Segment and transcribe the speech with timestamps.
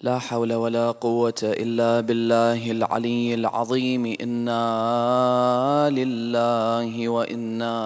[0.00, 4.16] لا حول ولا قوة إلا بالله العلي العظيم.
[4.20, 7.76] إنا لله وإنا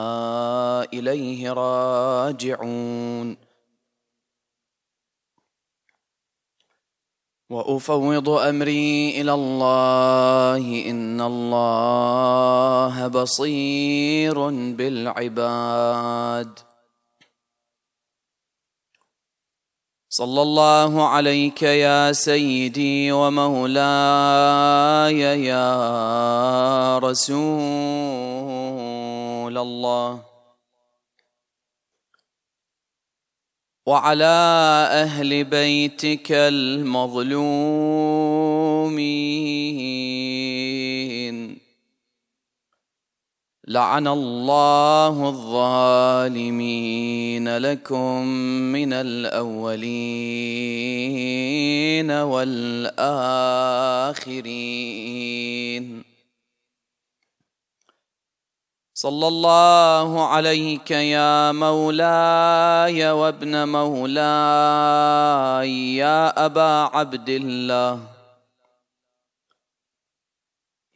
[0.92, 3.36] إليه راجعون.
[7.50, 10.90] وأفوض أمري إلى الله.
[10.90, 16.69] إن الله بصير بالعباد.
[20.20, 23.80] صلى الله عليك يا سيدي ومولاي
[25.44, 27.48] يا رسول
[29.58, 30.22] الله.
[33.86, 34.24] وعلى
[34.92, 37.40] أهل بيتك المظلومين.
[43.70, 46.66] لعن الله الظالمين
[47.56, 48.26] لكم
[48.74, 49.70] من الأولين
[52.10, 53.30] والآخرين.
[58.94, 64.66] صلى الله عليك يا مولاي وابن مولاي
[65.96, 68.19] يا أبا عبد الله.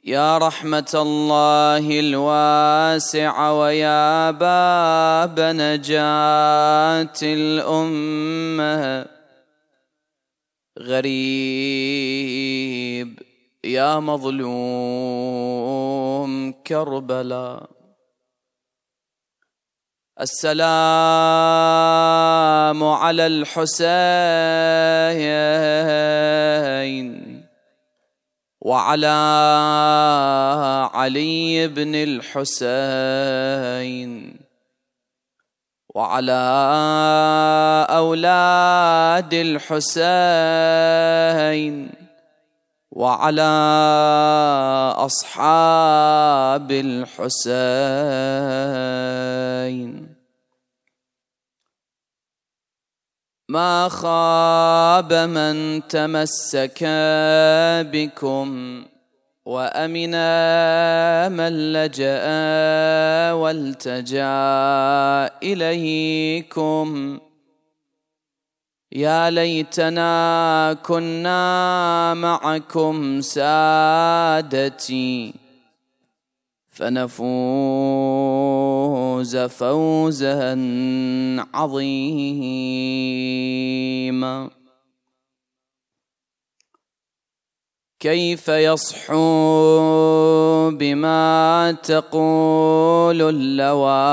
[0.06, 9.06] يا رحمة الله الواسعة ويا باب نجاة الأمة.
[10.78, 11.18] غريب
[13.64, 14.92] يا مظلوم
[16.52, 17.70] كربلاء.
[20.20, 20.64] السلام
[22.84, 23.74] على الحسين.
[28.64, 29.20] وعلى
[30.94, 34.10] علي بن الحسين
[35.94, 36.46] وعلى
[37.90, 40.44] أولاد الحسين
[42.90, 43.42] وعلى
[44.96, 47.34] أصحاب الحسين.
[53.54, 56.78] ما خاب من تمسك
[57.92, 58.48] بكم
[59.46, 62.22] وامنا من لجأ
[63.32, 64.26] والتجأ
[65.42, 67.18] إليكم.
[68.92, 74.64] يا ليتنا كنا معكم سادتي.
[76.74, 77.26] فنفوز
[79.36, 80.54] فوزا
[81.54, 82.34] عظيما.
[88.00, 89.14] كيف يصحو
[90.70, 94.04] بما تقول اللواحي؟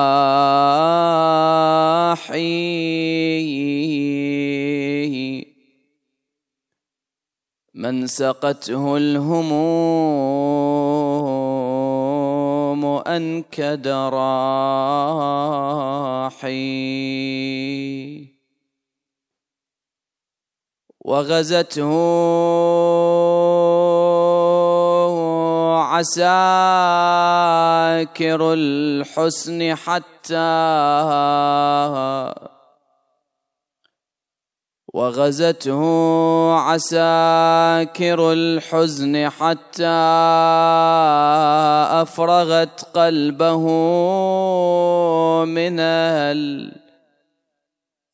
[7.74, 10.52] من سقته الهموم
[13.08, 14.82] أنكد راحي
[21.06, 21.92] وغزته
[28.02, 30.36] عساكر الحسن حتى
[34.94, 35.82] وغزته
[36.54, 39.88] عساكر الحزن حتى
[42.02, 43.66] أفرغت قلبه
[45.46, 45.80] من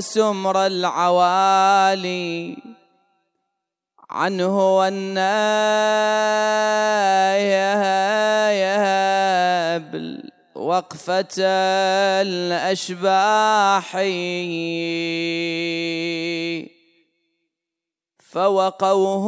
[0.00, 2.56] سمر العوالي.
[4.10, 5.36] عنه والنايب
[10.54, 11.34] وقفة
[12.22, 13.92] الأشباح.
[18.30, 19.26] فوقوه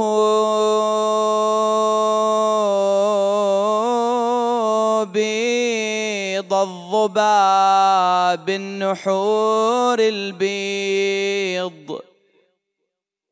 [5.05, 10.89] بيض الضباب النحور البيض.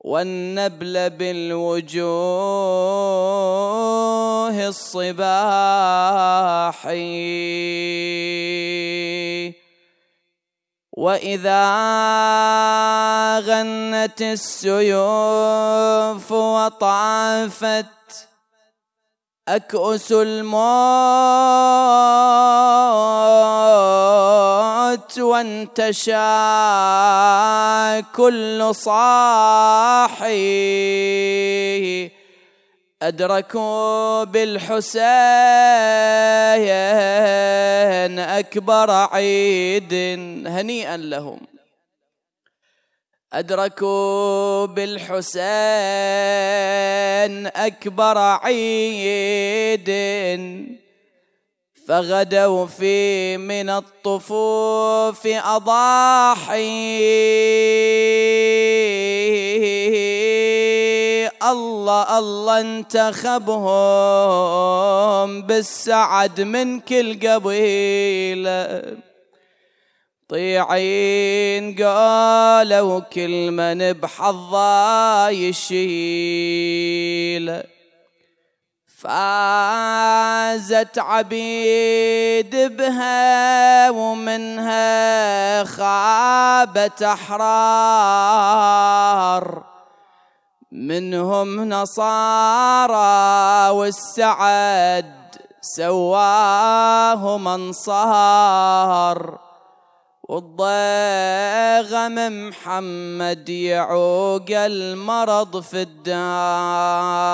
[0.06, 2.06] والنبل بالوجوه
[4.68, 5.26] الصباح.
[10.96, 11.66] وإذا
[13.38, 14.72] غنت السيوف
[16.32, 17.95] وطافت
[19.48, 20.56] أكؤس الموت
[25.18, 26.12] وانتشى
[28.16, 30.36] كل صاحي.
[33.02, 34.96] أدركوا بالحسين
[38.18, 39.94] أكبر عيد
[40.46, 41.55] هنيئا لهم.
[43.36, 45.36] أدركوا بالحسين
[47.46, 49.90] أكبر عيد
[51.88, 56.56] فغدوا في من الطفوف أضاحي.
[61.42, 63.72] الله الله انتخبهم
[65.42, 69.05] بالسعد من كل قبيلة.
[70.28, 76.96] طيعين قالوا كل من بحظا يشيل.
[78.98, 88.56] فازت عبيد بها ومنها خابت أحرار.
[90.72, 99.45] منهم نصارى والسعد سواهم أنصار.
[100.28, 102.14] والضيغم
[102.48, 107.26] محمد يعوق المرض في الدار.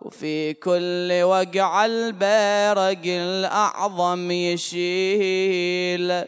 [0.00, 6.24] وفي كل وقع البرق الأعظم يشيل.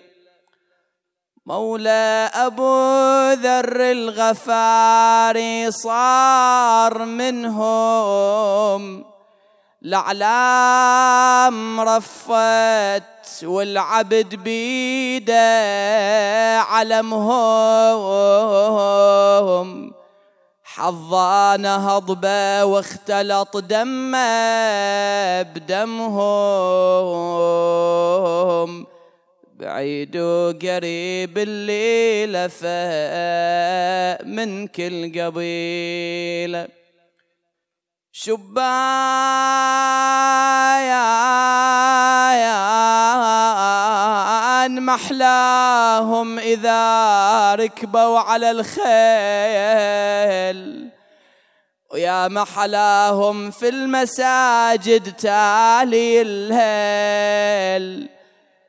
[1.46, 2.78] مولى أبو
[3.32, 9.13] ذر الغفاري صار منهم.
[9.84, 15.34] الأعلام رفت والعبد بيده
[16.60, 18.04] علمهم.
[20.64, 26.24] حظان هضبة واختلط دمه بدمهم.
[29.54, 36.83] بعيد وقريب الليلة فاء من كل قبيلة.
[38.16, 38.64] شبايا
[44.68, 48.84] محلاهم إذا ركبوا على الخيل.
[51.92, 58.08] ويا محلاهم في المساجد تالي الليل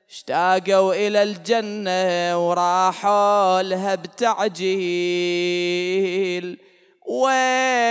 [0.09, 4.65] اشتاقوا إلى الجنة وراحوا لها بتعجيل.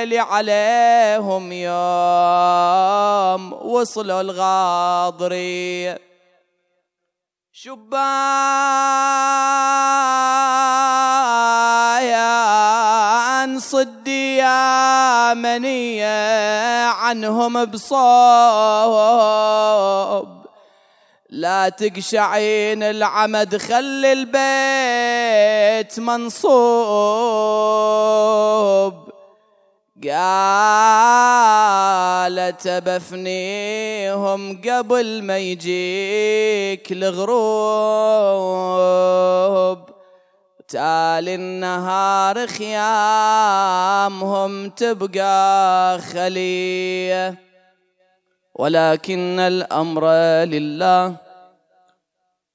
[0.05, 5.97] ويلي عليهم يوم وصلوا الغاضري
[7.53, 7.95] شبايا
[13.59, 17.95] صدي يا منية عنهم بصوب.
[21.31, 26.55] لا تقشعين العمد خلي البيت منصوب.
[30.09, 30.19] قالت
[32.69, 37.35] بفنيهم قبل ما يجيك الغروب.
[40.69, 42.91] تالي النهار خيامهم
[44.71, 47.39] تبقى خلية.
[48.55, 50.07] ولكن الأمر
[50.45, 51.17] لله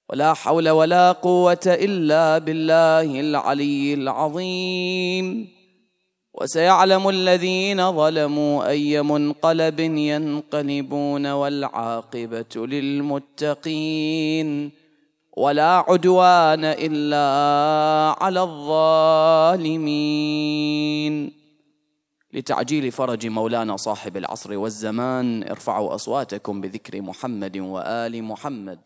[0.10, 5.59] ولا حول ولا قوة إلا بالله العلي العظيم.
[6.42, 14.50] وسيعلم الذين ظلموا أي منقلب ينقلبون والعاقبة للمتقين
[15.38, 17.26] ولا عدوان إلا
[18.24, 19.80] على الظالمين.
[22.34, 28.80] لتعجيل فرج مولانا صاحب العصر والزمان ارفعوا أصواتكم بذكر محمد وآل محمد.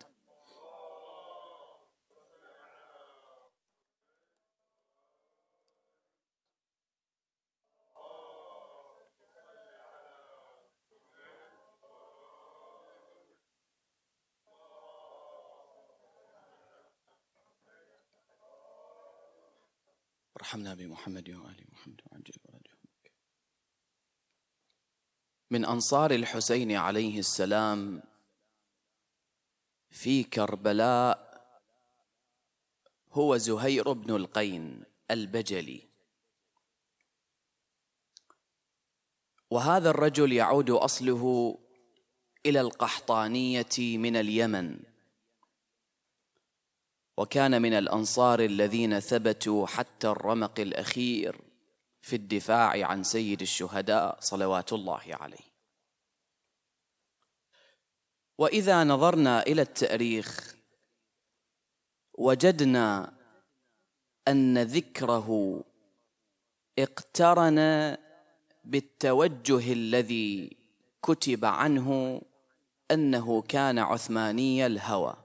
[20.44, 22.34] وارحمنا بمحمد وآل محمد وعجل
[25.52, 28.04] من أنصار الحسين عليه السلام
[29.90, 31.44] في كربلاء
[33.12, 35.90] هو زهير بن القين البجلي.
[39.50, 41.58] وهذا الرجل يعود أصله
[42.46, 44.93] إلى القحطانية من اليمن.
[47.18, 51.42] وكان من الأنصار الذين ثبتوا حتى الرمق الأخير
[52.02, 55.54] في الدفاع عن سيد الشهداء صلوات الله عليه.
[58.38, 60.56] وإذا نظرنا إلى التاريخ
[62.14, 63.14] وجدنا
[64.28, 65.64] أن ذكره
[66.80, 67.98] اقترن
[68.64, 70.58] بالتوجه الذي
[71.04, 72.22] كتب عنه
[72.92, 75.23] أنه كان عثماني الهوى.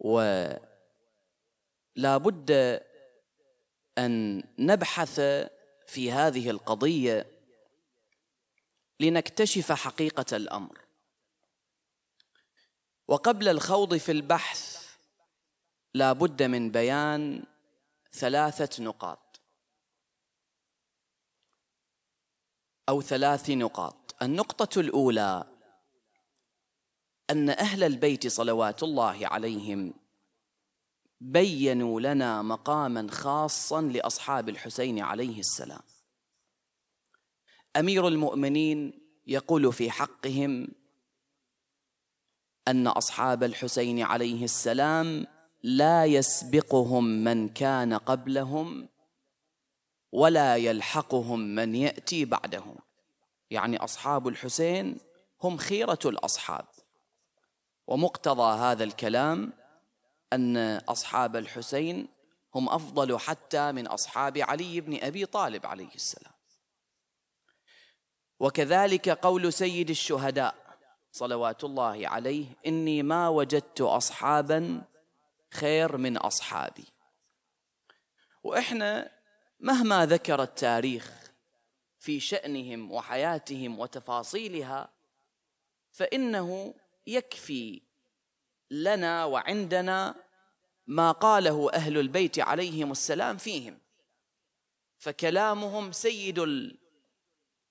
[0.00, 0.58] ولا
[2.16, 2.50] بد
[3.98, 5.20] أن نبحث
[5.86, 7.26] في هذه القضية
[9.00, 10.78] لنكتشف حقيقة الأمر.
[13.08, 14.90] وقبل الخوض في البحث
[15.94, 17.44] لا بد من بيان
[18.12, 19.40] ثلاثة نقاط
[22.88, 24.14] أو ثلاث نقاط.
[24.22, 25.49] النقطة الأولى
[27.30, 29.94] أن أهل البيت صلوات الله عليهم
[31.20, 35.82] بينوا لنا مقاما خاصا لأصحاب الحسين عليه السلام.
[37.76, 38.92] أمير المؤمنين
[39.26, 40.68] يقول في حقهم
[42.68, 45.26] أن أصحاب الحسين عليه السلام
[45.62, 48.88] لا يسبقهم من كان قبلهم
[50.12, 52.76] ولا يلحقهم من يأتي بعدهم.
[53.50, 54.96] يعني أصحاب الحسين
[55.42, 56.64] هم خيرة الأصحاب.
[57.90, 59.52] ومقتضى هذا الكلام
[60.32, 62.08] أن أصحاب الحسين
[62.54, 66.32] هم أفضل حتى من أصحاب علي بن أبي طالب عليه السلام.
[68.40, 70.54] وكذلك قول سيد الشهداء
[71.12, 74.82] صلوات الله عليه إني ما وجدت اصحابا
[75.50, 76.86] خير من أصحابي.
[78.42, 79.10] وإحنا
[79.60, 81.32] مهما ذكر التاريخ
[81.98, 84.88] في شأنهم وحياتهم وتفاصيلها
[85.92, 86.74] فإنه
[87.06, 87.82] يكفي
[88.70, 90.14] لنا وعندنا
[90.86, 93.78] ما قاله أهل البيت عليهم السلام فيهم
[94.98, 96.38] فكلامهم سيد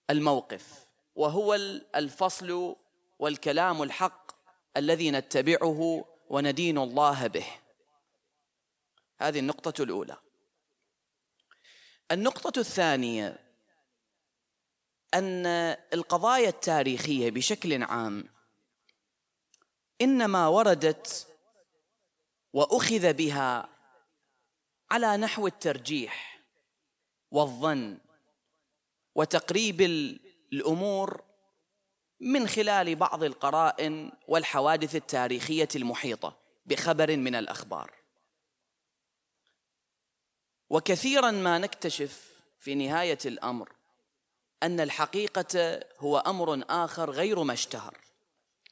[0.09, 1.55] الموقف وهو
[1.95, 2.75] الفصل
[3.19, 4.31] والكلام الحق
[4.77, 7.45] الذي نتبعه وندين الله به.
[9.17, 10.17] هذه النقطة الأولى.
[12.11, 13.49] النقطة الثانية
[15.13, 15.45] أن
[15.93, 18.38] القضايا التاريخية بشكل عام
[20.01, 21.27] إنما وردت
[22.53, 23.69] وأخذ بها
[24.91, 26.39] على نحو الترجيح
[27.31, 27.97] والظن
[29.15, 29.81] وتقريب
[30.53, 31.23] الأمور
[32.19, 37.91] من خلال بعض القرائن والحوادث التاريخية المحيطة بخبر من الأخبار.
[40.69, 43.71] وكثيرا ما نكتشف في نهاية الأمر
[44.63, 48.08] أن الحقيقة هو أمر آخر غير ما اشتهر.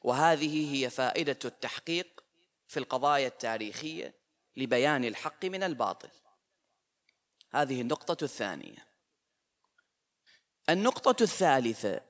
[0.04, 2.24] وهذه هي فائدة التحقيق
[2.68, 4.14] في القضايا التاريخية
[4.56, 6.10] لبيان الحق من الباطل.
[7.50, 8.88] هذه النقطة الثانية.
[10.70, 12.00] النقطة الثالثة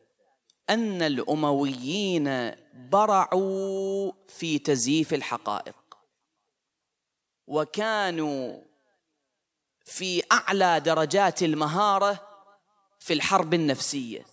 [0.70, 5.98] أن الأمويين برعوا في تزييف الحقائق.
[7.46, 8.62] وكانوا
[9.84, 12.28] في أعلى درجات المهارة
[12.98, 14.26] في الحرب النفسية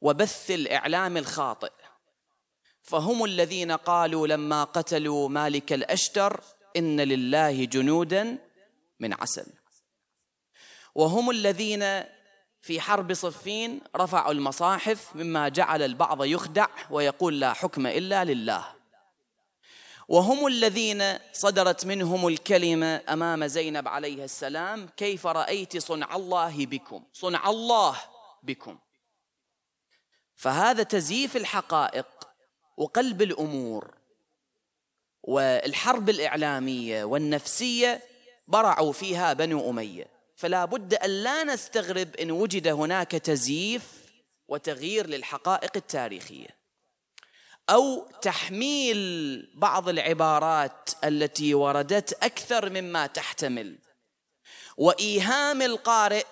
[0.00, 1.79] وبث الإعلام الخاطئ.
[2.90, 6.40] فهم الذين قالوا لما قتلوا مالك الأشتر
[6.76, 8.38] إن لله جنودا
[9.00, 9.46] من عسل.
[10.94, 12.04] وهم الذين
[12.62, 18.64] في حرب صفين رفعوا المصاحف مما جعل البعض يخدع ويقول لا حكم إلا لله.
[20.08, 27.50] وهم الذين صدرت منهم الكلمة أمام زينب عليه السلام كيف رأيت صنع الله بكم؟ صنع
[27.50, 27.96] الله
[28.42, 28.78] بكم.
[30.36, 32.29] فهذا تزييف الحقائق
[32.80, 33.94] وقلب الأمور
[35.22, 38.02] والحرب الإعلامية والنفسية
[38.48, 40.06] برعوا فيها بنو أمية.
[40.36, 43.82] فلا بد أن لا نستغرب إن وجد هناك تزييف
[44.48, 46.48] وتغيير للحقائق التاريخية
[47.70, 53.78] أو تحميل بعض العبارات التي وردت أكثر مما تحتمل.
[54.76, 56.26] وإيهام القارئ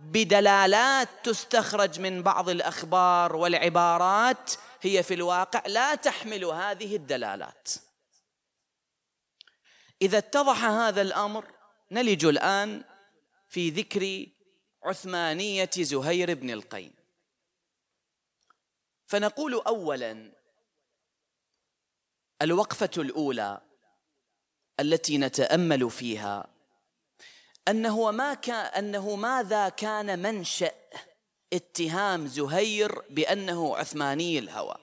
[0.00, 7.68] بدلالات تستخرج من بعض الأخبار والعبارات هي في الواقع لا تحمل هذه الدلالات.
[10.02, 11.54] إذا اتضح هذا الأمر
[11.90, 12.84] نلج الآن
[13.48, 14.26] في ذكر
[14.82, 16.94] عثمانية زهير بن القين
[19.06, 20.32] فنقول أولا
[22.42, 23.60] الوقفة الأولى
[24.80, 26.46] التي نتأمل فيها
[27.68, 30.72] أنه ما كان أنه ماذا كان منشأ
[31.52, 34.74] اتهام زهير بأنه عثماني الهوى.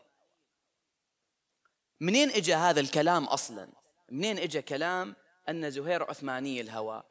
[2.01, 3.69] منين اجى هذا الكلام أصلا؟
[4.11, 5.15] منين اجى كلام
[5.49, 7.03] أن زهير عثماني الهوى؟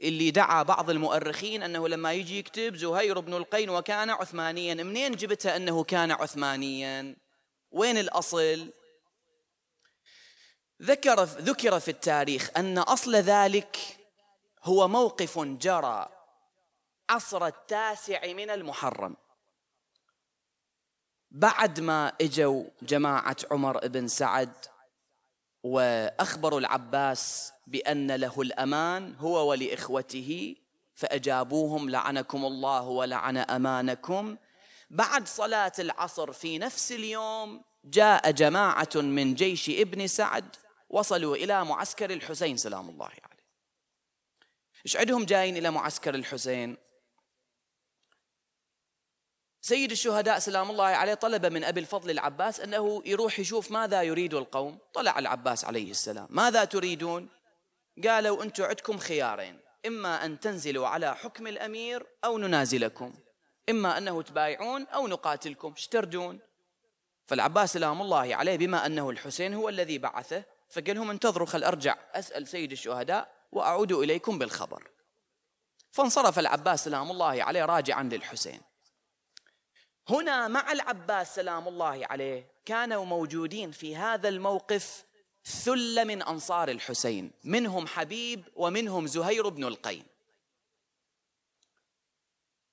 [0.00, 5.56] اللي دعا بعض المؤرخين أنه لما يجي يكتب زهير بن القين وكان عثمانيا منين جبتها
[5.56, 7.16] أنه كان عثمانيا؟
[7.70, 8.72] وين الأصل؟
[10.82, 13.76] ذكر ذكر في التاريخ أن أصل ذلك
[14.62, 16.08] هو موقف جرى.
[17.10, 19.16] عصر التاسع من المحرم.
[21.30, 24.52] بعد ما إجوا جماعة عمر بن سعد
[25.62, 30.56] وأخبروا العباس بأن له الأمان هو ولإخوته
[30.94, 34.36] فأجابوهم لعنكم الله ولعن أمانكم.
[34.90, 40.56] بعد صلاة العصر في نفس اليوم جاء جماعة من جيش ابن سعد
[40.90, 43.44] وصلوا إلى معسكر الحسين سلام الله عليه.
[44.86, 46.83] إيش عندهم جايين إلى معسكر الحسين؟
[49.66, 54.34] سيد الشهداء سلام الله عليه طلب من أبي الفضل العباس أنه يروح يشوف ماذا يريد
[54.34, 54.78] القوم.
[54.94, 56.26] طلع العباس عليه السلام.
[56.30, 57.28] ماذا تريدون؟
[58.04, 59.60] قالوا أنتم عندكم خيارين.
[59.86, 63.14] إما أن تنزلوا على حكم الأمير أو ننازلكم.
[63.70, 65.72] إما أنه تبايعون أو نقاتلكم.
[65.76, 66.40] اشتردون
[67.26, 71.96] فالعباس سلام الله عليه بما أنه الحسين هو الذي بعثه فقال لهم انتظروا خل أرجع.
[72.14, 74.90] أسأل سيد الشهداء وأعود إليكم بالخبر.
[75.90, 78.73] فانصرف العباس سلام الله عليه راجعا للحسين.
[80.08, 85.04] هنا مع العباس سلام الله عليه كانوا موجودين في هذا الموقف
[85.44, 90.04] ثلة من أنصار الحسين منهم حبيب ومنهم زهير بن القين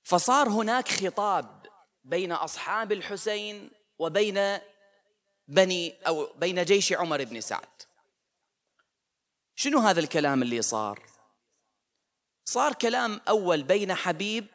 [0.02, 1.66] فصار هناك خطاب
[2.04, 4.58] بين أصحاب الحسين وبين
[5.48, 7.82] بني أو بين جيش عمر بن سعد.
[9.54, 11.02] شنو هذا الكلام اللي صار؟
[12.44, 14.46] صار كلام أول بين حبيب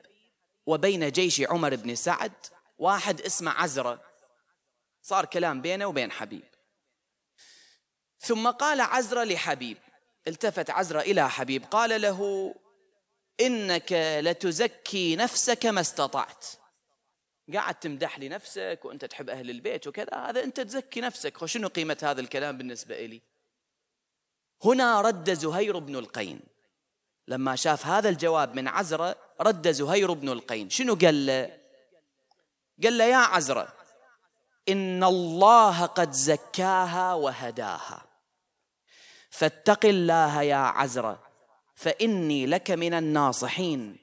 [0.66, 2.34] وبين جيش عمر بن سعد
[2.78, 4.02] واحد اسمه عزرة
[5.02, 6.44] صار كلام بينه وبين حبيب.
[8.20, 9.78] ثم قال عزرة لحبيب.
[10.28, 11.66] التفت عزرة إلى حبيب.
[11.66, 12.56] قال له
[13.40, 13.92] إنك
[14.24, 16.46] لتزكي نفسك ما استطعت.
[17.54, 20.14] قاعد تمدح لي نفسك وأنت تحب أهل البيت وكذا.
[20.14, 21.42] هذا أنت تزكي نفسك.
[21.42, 23.22] وشنو قيمة هذا الكلام بالنسبة لي
[24.64, 26.40] هنا رد زهير بن القين.
[27.28, 30.70] لما شاف هذا الجواب من عزرة رد زهير بن القين.
[30.70, 31.67] شنو قال له؟
[32.84, 33.74] قال له يا عزرة
[34.70, 38.06] إن الله قد زكاها وهداها.
[39.30, 41.24] فاتق الله يا عزرة
[41.76, 43.98] فإني لك من الناصحين.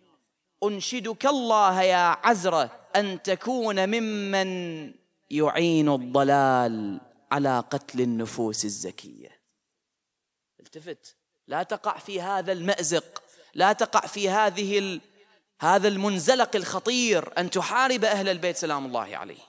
[0.65, 4.93] أنشدك الله يا عزرة أن تكون ممن
[5.31, 7.01] يعين الضلال
[7.33, 9.41] على قتل النفوس الزكية.
[10.61, 11.17] التفت.
[11.47, 13.23] لا تقع في هذا المأزق.
[13.55, 15.01] لا تقع في هذه
[15.61, 19.43] هذا المنزلق الخطير أن تحارب أهل البيت سلام الله عليه.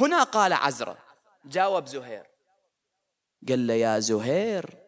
[0.00, 0.98] هنا قال عزرة
[1.44, 2.26] جاوب زهير.
[3.48, 4.78] قال له يا زهير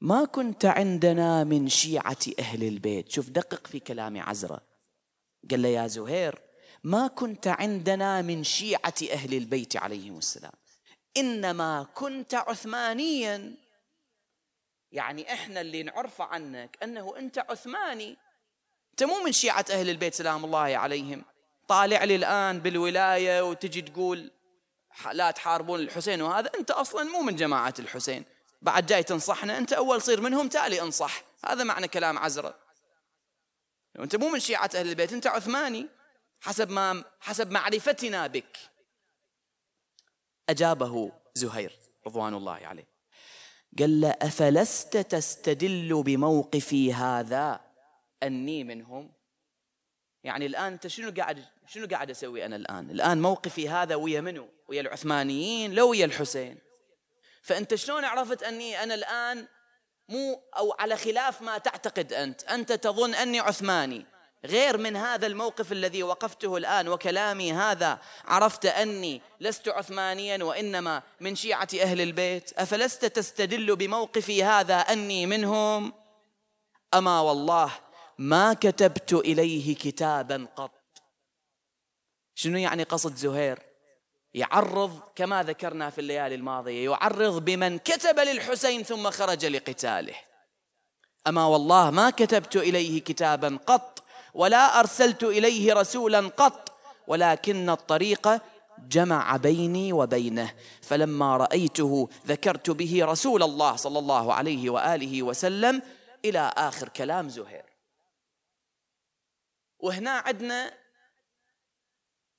[0.00, 3.10] ما كنت عندنا من شيعة أهل البيت.
[3.12, 4.60] شوف دقق في كلام عزرة
[5.50, 6.40] قال له يا زهير
[6.84, 10.52] ما كنت عندنا من شيعة أهل البيت عليهم السلام.
[11.16, 13.56] إنما كنت عثمانيا.
[14.92, 18.16] يعني إحنا اللي نعرف عنك أنه أنت عثماني.
[18.90, 21.24] أنت مو من شيعة أهل البيت سلام الله عليهم.
[21.68, 24.30] طالع لي الآن بالولاية وتجي تقول
[25.12, 26.50] لا تحاربون الحسين وهذا.
[26.58, 28.24] أنت أصلا مو من جماعة الحسين.
[28.62, 31.22] بعد جاي تنصحنا أنت أول صير منهم تالي انصح.
[31.46, 32.58] هذا معنى كلام عزرة
[33.98, 35.88] أنت مو من شيعة أهل البيت أنت عثماني.
[36.40, 38.56] حسب ما حسب معرفتنا بك.
[40.48, 42.89] أجابه زهير رضوان الله عليه.
[43.78, 47.60] قال له أفلست تستدل بموقفي هذا؟
[48.22, 49.12] أني منهم.
[50.24, 54.48] يعني الآن أنت شنو قاعد شنو قاعد أسوي أنا الآن؟ الآن موقفي هذا ويا منو؟
[54.68, 56.58] ويا العثمانيين لو ويا الحسين.
[57.42, 59.46] فأنت شلون عرفت أني أنا الآن
[60.08, 64.06] مو أو على خلاف ما تعتقد أنت؟ أنت تظن أني عثماني.
[64.44, 67.98] غير من هذا الموقف الذي وقفته الآن وكلامي هذا.
[68.24, 72.52] عرفت أني لست عثمانيا وإنما من شيعة أهل البيت.
[72.58, 75.92] أفلست تستدل بموقفي هذا أني منهم؟
[76.94, 77.72] أما والله
[78.18, 80.70] ما كتبت إليه كتابا قط.
[82.34, 83.58] شنو يعني قصد زهير؟
[84.34, 90.14] يعرض كما ذكرنا في الليالي الماضية يعرض بمن كتب للحسين ثم خرج لقتاله.
[91.26, 94.04] أما والله ما كتبت إليه كتابا قط.
[94.34, 98.28] ولا أرسلت إليه رسولا قط ولكن الطريق
[98.78, 100.54] جمع بيني وبينه.
[100.82, 105.82] فلما رأيته ذكرت به رسول الله صلى الله عليه وآله وسلم
[106.24, 107.64] إلى آخر كلام زهير.
[109.78, 110.74] وهنا عندنا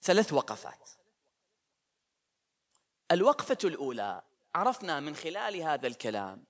[0.01, 0.89] ثلاث وقفات.
[3.12, 4.21] الوقفة الأولى
[4.56, 6.43] عرفنا من خلال هذا الكلام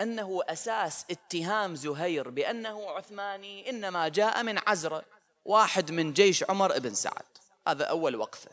[0.00, 5.04] أنه أساس اتهام زهير بأنه عثماني إنما جاء من عزرة
[5.44, 7.24] واحد من جيش عمر بن سعد.
[7.68, 8.50] هذا أول وقفة.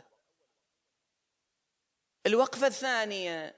[2.26, 3.56] الوقفة الثانية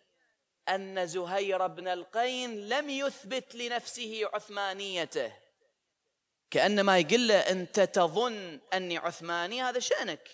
[0.69, 5.33] أن زهير بن القين لم يثبت لنفسه عثمانيته.
[6.51, 10.29] كأنما يقول له أنت تظن أني عثماني؟ هذا شأنك.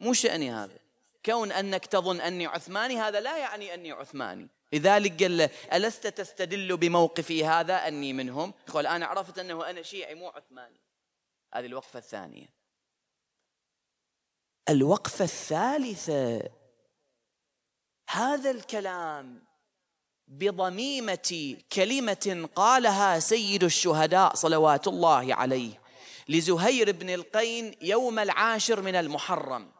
[0.00, 0.78] مو شأني هذا.
[1.26, 4.48] كون أنك تظن أني عثماني هذا لا يعني أني عثماني.
[4.74, 8.54] لذلك قال له ألست تستدل بموقفي هذا؟ أني منهم.
[8.68, 10.80] قال أنا عرفت أنه أنا شيعي مو عثماني.
[11.54, 12.46] هذه الوقفة الثانية.
[14.68, 16.50] الوقفة الثالثة
[18.10, 19.42] هذا الكلام
[20.28, 25.80] بضميمة كلمة قالها سيد الشهداء صلوات الله عليه
[26.28, 29.72] لزهير بن القين يوم العاشر من المحرم.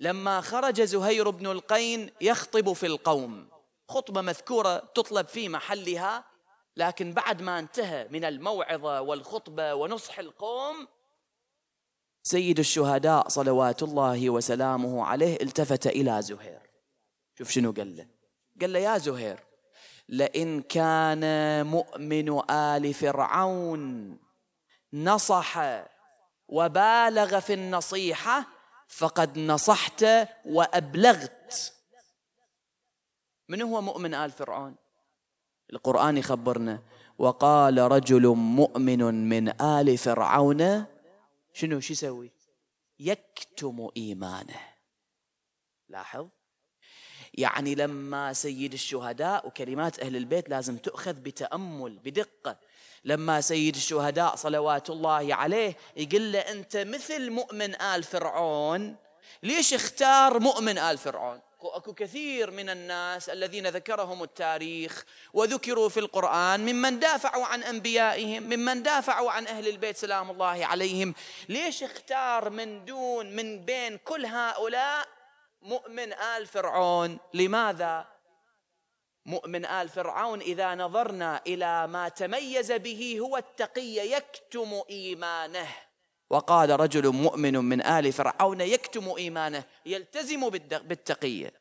[0.00, 3.51] لما خرج زهير بن القين يخطب في القوم.
[3.92, 6.24] خطبة مذكورة تطلب في محلها
[6.76, 10.88] لكن بعد ما انتهى من الموعظة والخطبة ونصح القوم
[12.22, 16.60] سيد الشهداء صلوات الله وسلامه عليه التفت إلى زهير.
[17.38, 18.06] شوف شنو قال له.
[18.60, 19.40] قال له يا زهير
[20.08, 21.22] لئن كان
[21.66, 24.18] مؤمن آل فرعون
[24.92, 25.58] نصح
[26.48, 28.46] وبالغ في النصيحة
[28.88, 30.04] فقد نصحت
[30.44, 31.72] وأبلغت.
[33.52, 34.76] من هو مؤمن آل فرعون؟
[35.72, 36.82] القرآن يخبرنا.
[37.18, 40.84] وقال رجل مؤمن من آل فرعون
[41.52, 42.32] شنو شو يسوي؟
[42.98, 44.60] يكتم إيمانه.
[45.88, 46.28] لاحظ؟
[47.34, 52.56] يعني لما سيد الشهداء وكلمات أهل البيت لازم تؤخذ بتأمل بدقة.
[53.04, 58.96] لما سيد الشهداء صلوات الله عليه يقول له أنت مثل مؤمن آل فرعون
[59.42, 66.60] ليش اختار مؤمن آل فرعون؟ اكو كثير من الناس الذين ذكرهم التاريخ وذكروا في القرآن
[66.60, 71.14] ممن دافعوا عن أنبيائهم ممن دافعوا عن أهل البيت سلام الله عليهم.
[71.48, 75.08] ليش اختار من دون من بين كل هؤلاء
[75.62, 78.06] مؤمن آل فرعون؟ لماذا؟
[79.26, 85.68] مؤمن آل فرعون إذا نظرنا إلى ما تميز به هو التقي يكتم إيمانه.
[86.32, 91.52] وقال رجل مؤمن من آل فرعون يكتم إيمانه يلتزم بالتقية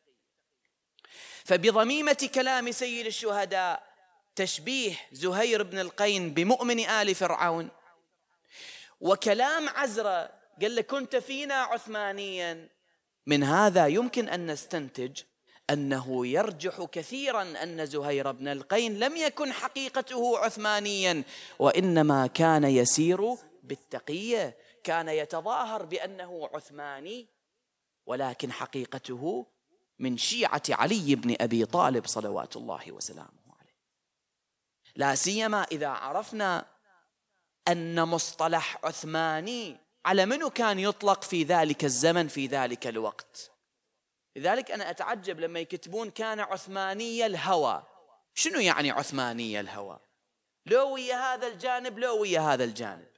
[1.44, 3.84] فبضميمة كلام سيد الشهداء
[4.36, 7.70] تشبيه زهير بن القين بمؤمن آل فرعون
[9.00, 10.32] وكلام عزرة
[10.62, 12.70] قال له كنت فينا عثمانيا.
[13.28, 15.22] من هذا يمكن أن نستنتج
[15.70, 21.24] أنه يرجح كثيرا أن زهير بن القين لم يكن حقيقته عثمانيا
[21.60, 27.28] وإنما كان يسير بالتقية كان يتظاهر بأنه عثماني
[28.06, 29.46] ولكن حقيقته
[30.00, 33.78] من شيعة علي بن أبي طالب صلوات الله وسلامه عليه.
[34.96, 36.66] لا سيما إذا عرفنا
[37.68, 43.52] أن مصطلح عثماني على منو كان يطلق في ذلك الزمن في ذلك الوقت.
[44.36, 47.84] لذلك أنا أتعجب لما يكتبون كان عثماني الهوى.
[48.34, 50.00] شنو يعني عثماني الهوى؟
[50.66, 53.11] لو ويا هذا الجانب لو ويا هذا الجانب.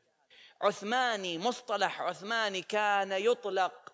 [0.63, 3.93] عثماني مصطلح عثماني كان يطلق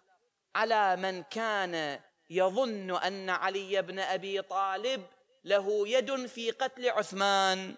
[0.55, 5.05] على من كان يظن أن علي بن أبي طالب
[5.43, 7.75] له يد في قتل عثمان.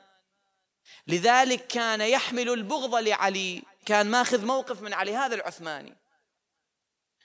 [1.08, 5.98] لذلك كان يحمل البغض لعلي كان ماخذ موقف من علي هذا العثماني.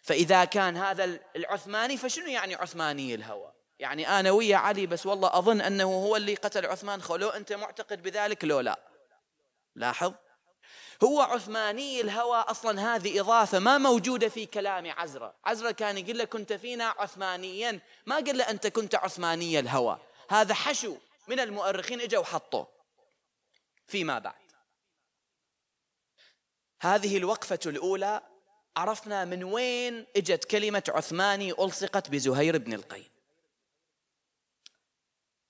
[0.02, 5.60] فإذا كان هذا العثماني فشنو يعني عثماني الهوى؟ يعني أنا ويا علي بس والله أظن
[5.60, 8.78] أنه هو اللي قتل عثمان خلو أنت معتقد بذلك لو لا.
[9.74, 10.12] لاحظ؟
[11.04, 16.24] هو عثماني الهوى أصلا هذه إضافة ما موجودة في كلام عزرة عزرة كان يقول له
[16.24, 17.80] كنت فينا عثمانيا.
[18.06, 19.98] ما قال له أنت كنت عثماني الهوى.
[20.28, 20.96] هذا حشو
[21.28, 22.68] من المؤرخين اجوا وحطوه
[23.86, 24.46] فيما بعد.
[26.80, 28.22] هذه الوقفة الأولى
[28.76, 33.15] عرفنا من وين إجت كلمة عثماني ألصقت بزهير بن القين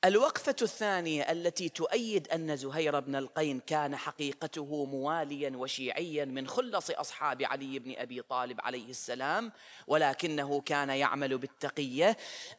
[0.05, 7.43] الوقفة الثانية التي تؤيد أن زهير بن القين كان حقيقته مواليا وشيعيا من خلص أصحاب
[7.43, 9.53] علي بن أبي طالب عليه السلام
[9.87, 12.17] ولكنه كان يعمل بالتقية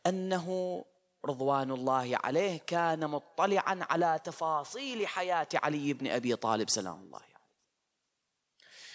[0.08, 0.86] أنه
[1.26, 7.38] رضوان الله عليه كان مطلعا على تفاصيل حياة علي بن أبي طالب سلام الله عليه.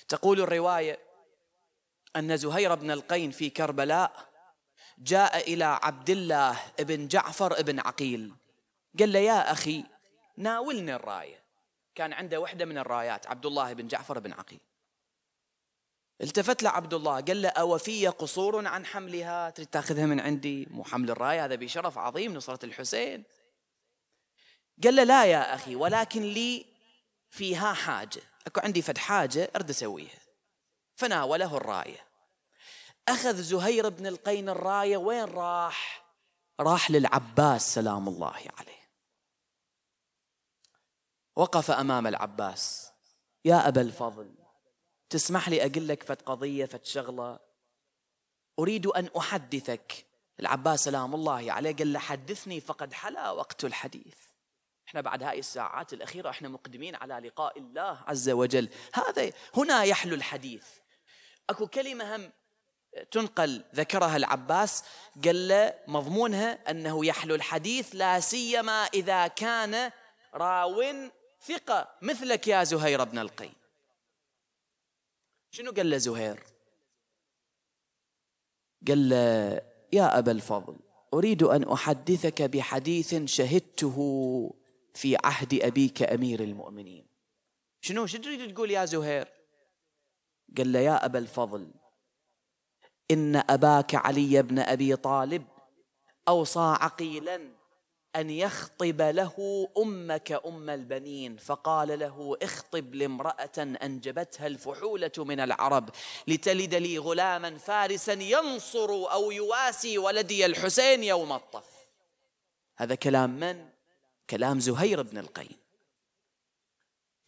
[0.08, 0.98] تقول الرواية
[2.16, 4.31] أن زهير بن القين في كربلاء
[4.98, 8.32] جاء إلى عبد الله بن جعفر بن عقيل.
[8.98, 9.84] قال له يا أخي
[10.36, 11.42] ناولني الراية.
[11.94, 14.60] كان عنده وحدة من الرايات عبد الله بن جعفر بن عقيل.
[16.20, 20.66] التفت له عبد الله قال له أو في قصور عن حملها؟ تريد تأخذها من عندي؟
[20.70, 23.24] مو حمل الراية هذا بشرف عظيم نصرة الحسين.
[24.84, 26.66] قال له لا يا أخي ولكن لي
[27.30, 28.20] فيها حاجة.
[28.46, 30.18] أكو عندي فد حاجة أرد أسويها.
[30.96, 32.11] فناوله الراية.
[33.08, 36.04] أخذ زهير بن القين الراية وين راح؟
[36.60, 38.82] راح للعباس سلام الله عليه.
[41.36, 42.92] وقف أمام العباس.
[43.44, 44.34] يا أبا الفضل
[45.10, 47.38] تسمح لي أقول لك فت قضية فت شغلة؟
[48.58, 50.06] أريد أن أحدثك.
[50.40, 54.16] العباس سلام الله عليه قال له حدثني فقد حلا وقت الحديث.
[54.88, 58.68] إحنا بعد هاي الساعات الأخيرة إحنا مقدمين على لقاء الله عز وجل.
[58.94, 60.66] هذا هنا يحلو الحديث.
[61.50, 62.32] أكو كلمة هم
[63.10, 64.84] تنقل ذكرها العباس
[65.24, 69.90] قال له مضمونها أنه يحلو الحديث لا سيما إذا كان
[70.34, 70.84] راو
[71.42, 73.54] ثقة مثلك يا زهير بن القيم.
[75.50, 76.42] شنو قال له زهير؟
[78.88, 80.76] قال له يا أبا الفضل
[81.14, 83.96] أريد أن أحدثك بحديث شهدته
[84.94, 87.06] في عهد أبيك أمير المؤمنين.
[87.80, 89.28] شنو شو تريد تقول يا زهير؟
[90.56, 91.70] قال له يا أبا الفضل
[93.12, 95.44] إن أباك علي بن أبي طالب
[96.28, 97.62] أوصى عقيلا
[98.16, 105.90] أن يخطب له أمك أم البنين فقال له اخطب لامرأة أنجبتها الفحولة من العرب
[106.28, 111.66] لتلد لي غلاما فارسا ينصر أو يواسي ولدي الحسين يوم الطف
[112.76, 113.68] هذا كلام من؟
[114.30, 115.18] كلام زهير بن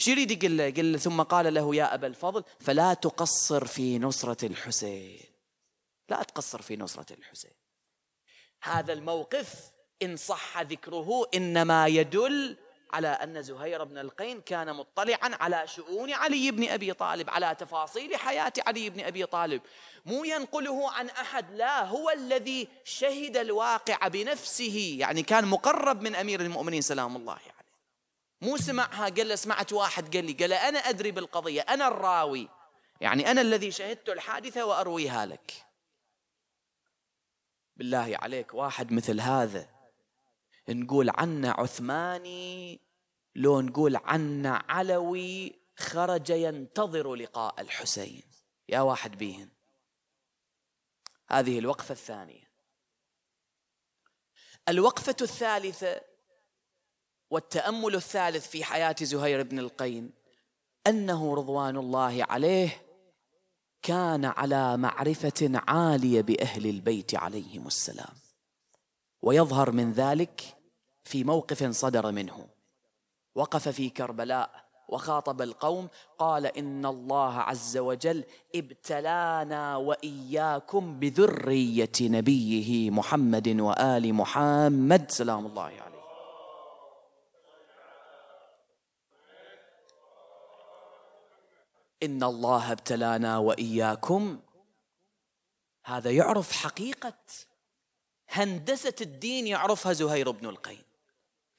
[0.09, 5.34] يريد يقول له؟ قل ثم قال له يا أبا الفضل فلا تقصر في نصرة الحسين
[6.09, 7.53] لا تقصر في نصرة الحسين.
[8.63, 9.55] هذا الموقف
[10.03, 12.57] إن صح ذكره إنما يدل
[12.93, 18.17] على أن زهير بن القين كان مطلعا على شؤون علي بن أبي طالب على تفاصيل
[18.17, 19.63] حياة علي بن أبي طالب.
[20.07, 26.41] مو ينقله عن أحد لا هو الذي شهد الواقع بنفسه يعني كان مقرب من أمير
[26.41, 27.43] المؤمنين سلام الله عليه.
[27.43, 27.69] يعني.
[28.41, 32.49] مو سمعها قال له سمعت واحد قال لي قال أنا أدري بالقضية أنا الراوي
[33.01, 35.53] يعني أنا الذي شهدت الحادثة وأرويها لك.
[37.77, 39.69] بالله عليك واحد مثل هذا.
[40.69, 42.81] نقول عنه عثماني
[43.35, 48.23] لو نقول عنه علوي خرج ينتظر لقاء الحسين.
[48.69, 49.49] يا واحد بيهن.
[51.29, 52.51] هذه الوقفة الثانية.
[54.69, 56.01] الوقفة الثالثة
[57.31, 60.13] والتأمل الثالث في حياة زهير بن القين
[60.87, 62.84] أنه رضوان الله عليه
[63.85, 68.15] كان على معرفة عالية بأهل البيت عليهم السلام.
[69.23, 70.57] ويظهر من ذلك
[71.05, 72.47] في موقف صدر منه.
[73.35, 74.51] وقف في كربلاء
[74.89, 85.11] وخاطب القوم قال إن الله عز وجل ابتلانا وإياكم بذرية نبيه محمد وآل محمد.
[85.11, 86.04] سلام الله عليه.
[92.05, 94.41] ان الله ابتلانا واياكم.
[95.85, 97.19] هذا يعرف حقيقة
[98.29, 100.83] هندسة الدين يعرفها زهير بن القيم.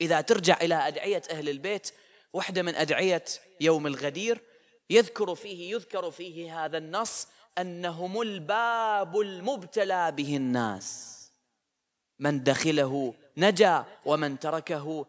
[0.02, 1.92] إذا ترجع إلى أدعية أهل البيت
[2.34, 3.26] واحدة من أدعية
[3.62, 4.42] يوم الغدير
[4.90, 7.28] يذكر فيه يذكر فيه هذا النص
[7.58, 11.12] أنهم الباب المبتلى به الناس.
[12.20, 15.06] من دخله نجا ومن تركه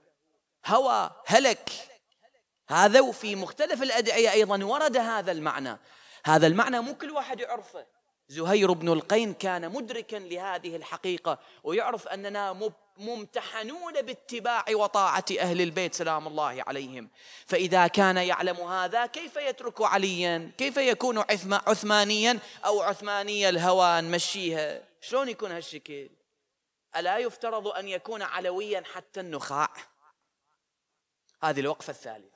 [0.67, 1.96] هوى هلك.
[2.69, 5.79] هذا وفي مختلف الأدعية أيضا ورد هذا المعنى.
[6.25, 7.87] هذا المعنى مو كل واحد يعرفه.
[8.29, 16.27] زهير بن القين كان مدركا لهذه الحقيقة ويعرف أننا ممتحنون باتباع وطاعة أهل البيت سلام
[16.27, 17.11] الله عليهم.
[17.47, 25.29] فإذا كان يعلم هذا كيف يترك عليا؟ كيف يكون عثمانيا أو عثماني الهوى نمشيها شلون
[25.29, 26.11] يكون هالشكل؟
[26.97, 29.71] ألا يفترض أن يكون علويا حتى النخاع؟
[31.43, 32.36] هذه الوقفة الثالثة.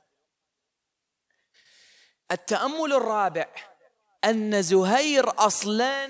[2.33, 3.47] التأمل الرابع
[4.25, 6.09] أن زهير أصلا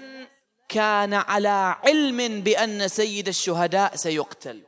[0.68, 4.62] كان على علم بأن سيد الشهداء سيقتل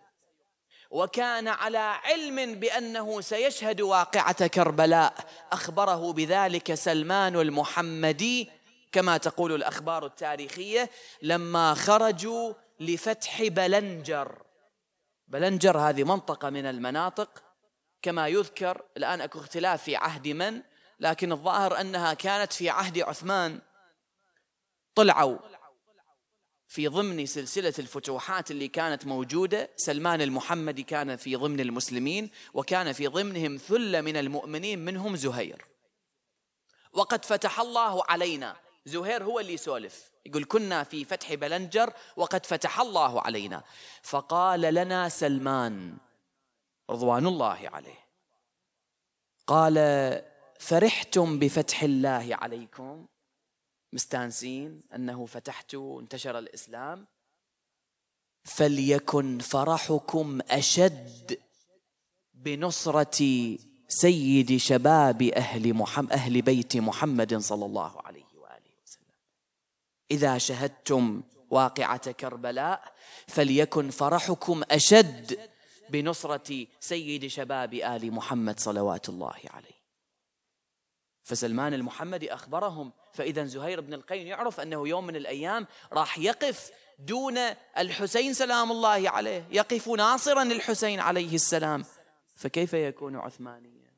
[0.90, 5.14] وكان على علم بأنه سيشهد واقعة كربلاء.
[5.52, 8.50] أخبره بذلك سلمان المحمدي
[8.92, 10.90] كما تقول الأخبار التاريخية
[11.22, 14.42] لما خرجوا لفتح بلنجر.
[15.28, 17.42] بلنجر هذه منطقة من المناطق.
[18.02, 20.62] كما يذكر الآن أكو اختلاف في عهد من؟
[21.02, 23.60] لكن الظاهر أنها كانت في عهد عثمان.
[24.94, 25.38] طلعوا
[26.66, 29.70] في ضمن سلسلة الفتوحات اللي كانت موجودة.
[29.76, 35.64] سلمان المحمدي كان في ضمن المسلمين وكان في ضمنهم ثلة من المؤمنين منهم زهير.
[36.92, 38.56] وقد فتح الله علينا.
[38.84, 43.62] زهير هو اللي يسولف يقول كنا في فتح بلنجر وقد فتح الله علينا.
[44.02, 45.96] فقال لنا سلمان
[46.90, 48.02] رضوان الله عليه
[49.46, 49.78] قال
[50.62, 53.06] فرحتم بفتح الله عليكم.
[53.92, 57.06] مستانسين أنه فتحت وانتشر الإسلام.
[58.44, 61.38] فليكن فرحكم أشد
[62.34, 63.18] بنصرة
[63.88, 69.14] سيد شباب أهل محمد أهل بيت محمد صلى الله عليه وآله وسلم.
[70.10, 72.94] إذا شهدتم واقعة كربلاء
[73.26, 75.50] فليكن فرحكم أشد
[75.90, 79.81] بنصرة سيد شباب آل محمد صلوات الله عليه.
[81.22, 87.38] فسلمان المحمدي أخبرهم فإذا زهير بن القين يعرف أنه يوم من الأيام راح يقف دون
[87.78, 91.84] الحسين سلام الله عليه يقف ناصرا للحسين عليه السلام.
[92.36, 93.92] فكيف يكون عثمانيا؟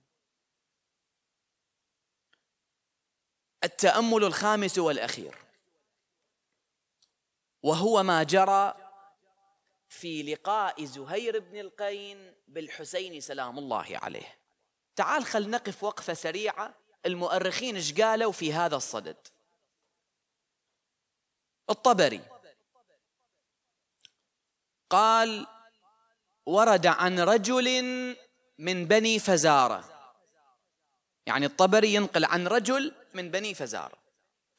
[3.65, 5.39] التأمل الخامس والأخير.
[7.63, 8.75] وهو ما جرى
[9.89, 14.39] في لقاء زهير بن القين بالحسين سلام الله عليه.
[14.97, 19.17] تعال خل نقف وقفة سريعة المؤرخين إيش قالوا في هذا الصدد؟
[21.71, 22.21] الطبري
[24.90, 25.47] قال
[26.47, 27.69] ورد عن رجل
[28.59, 29.85] من بني فزارة.
[31.27, 33.99] يعني الطبري ينقل عن رجل من بني فزارة.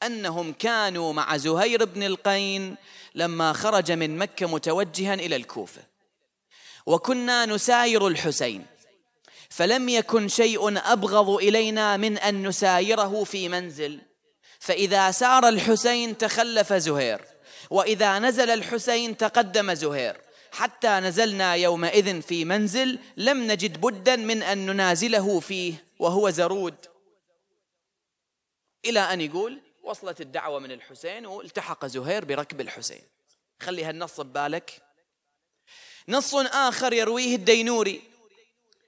[0.02, 2.76] أنهم كانوا مع زهير بن القين
[3.14, 5.82] لما خرج من مكة متوجها إلى الكوفة.
[6.86, 8.66] وكنا نساير الحسين.
[9.48, 14.00] فلم يكن شيء أبغض إلينا من أن نسايره في منزل.
[14.58, 17.20] فإذا سار الحسين تخلف زهير
[17.70, 20.20] وإذا نزل الحسين تقدم زهير.
[20.52, 26.74] حتى نزلنا يومئذ في منزل لم نجد بدا من أن ننازله فيه وهو زرود.
[28.84, 33.02] إلى أن يقول وصلت الدعوة من الحسين والتحق زهير بركب الحسين.
[33.60, 34.82] خلي هالنص ببالك.
[36.08, 38.02] نص آخر يرويه الدينوري.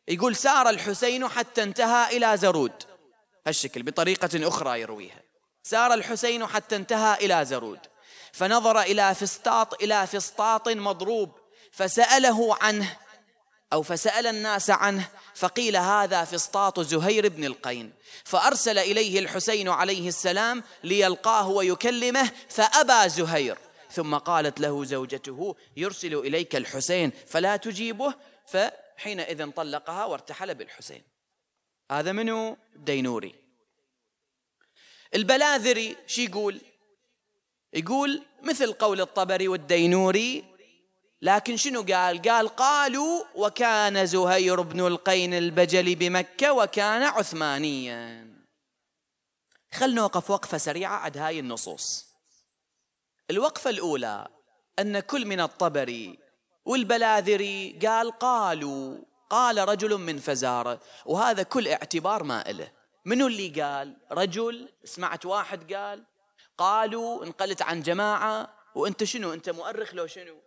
[0.09, 2.73] يقول سار الحسين حتى انتهى إلى زرود.
[3.47, 5.23] هالشكل بطريقة أخرى يرويها.
[5.63, 7.79] سار الحسين حتى انتهى إلى زرود.
[8.33, 11.33] فنظر إلى فسطاط إلى فسطاط مضروب.
[11.73, 12.97] فسأله عنه
[13.73, 17.93] أو فسأل الناس عنه فقيل هذا فسطاط زهير بن القين.
[18.25, 23.59] فأرسل إليه الحسين عليه السلام ليلقاه ويكلمه فأبى زهير.
[23.93, 28.15] ثم قالت له زوجته يرسل إليك الحسين فلا تجيبه
[28.47, 28.57] ف
[28.99, 31.03] حينئذ طلقها وارتحل بالحسين.
[31.91, 33.35] هذا منو؟ دينوري.
[35.15, 36.61] البلاذري شي يقول؟
[37.73, 40.45] يقول مثل قول الطبري والدينوري
[41.23, 48.29] لكن شنو قال؟ قال قالوا وكان زهير بن القين البجلي بمكة وكان عثمانيا.
[49.73, 52.09] خل نوقف وقفة سريعة عد هاي النصوص.
[53.31, 54.29] الوقفة الأولى
[54.79, 56.19] أن كل من الطبري
[56.69, 58.99] والبلاذري قال قالوا
[59.31, 62.73] قال رجل من فزارة وهذا كل اعتبار ما إله.
[63.05, 66.05] منو اللي قال؟ رجل سمعت واحد قال
[66.59, 70.41] قالوا انقلت عن جماعة وأنت شنو؟ أنت مؤرخ لو شنو؟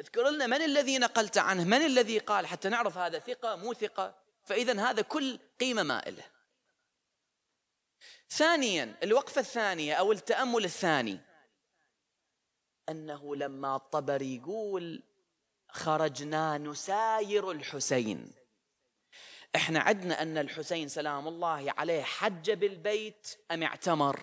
[0.00, 4.14] اذكر لنا من الذي نقلت عنه؟ من الذي قال؟ حتى نعرف هذا ثقة مو ثقة.
[4.44, 6.24] فإذا هذا كل قيمة ما إله.
[8.30, 11.20] ثانيا الوقفة الثانية أو التأمل الثاني.
[12.88, 15.02] أنه لما الطبري يقول
[15.74, 18.32] خرجنا نساير الحسين.
[19.56, 24.20] إحنا عدنا أن الحسين سلام الله عليه حج بالبيت أم اعتمر؟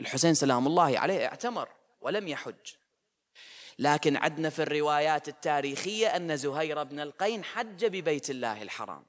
[0.00, 1.68] الحسين سلام الله عليه اعتمر
[2.00, 2.74] ولم يحج.
[3.78, 9.06] لكن عدنا في الروايات التاريخية أن زهير بن القين حج ببيت الله الحرام.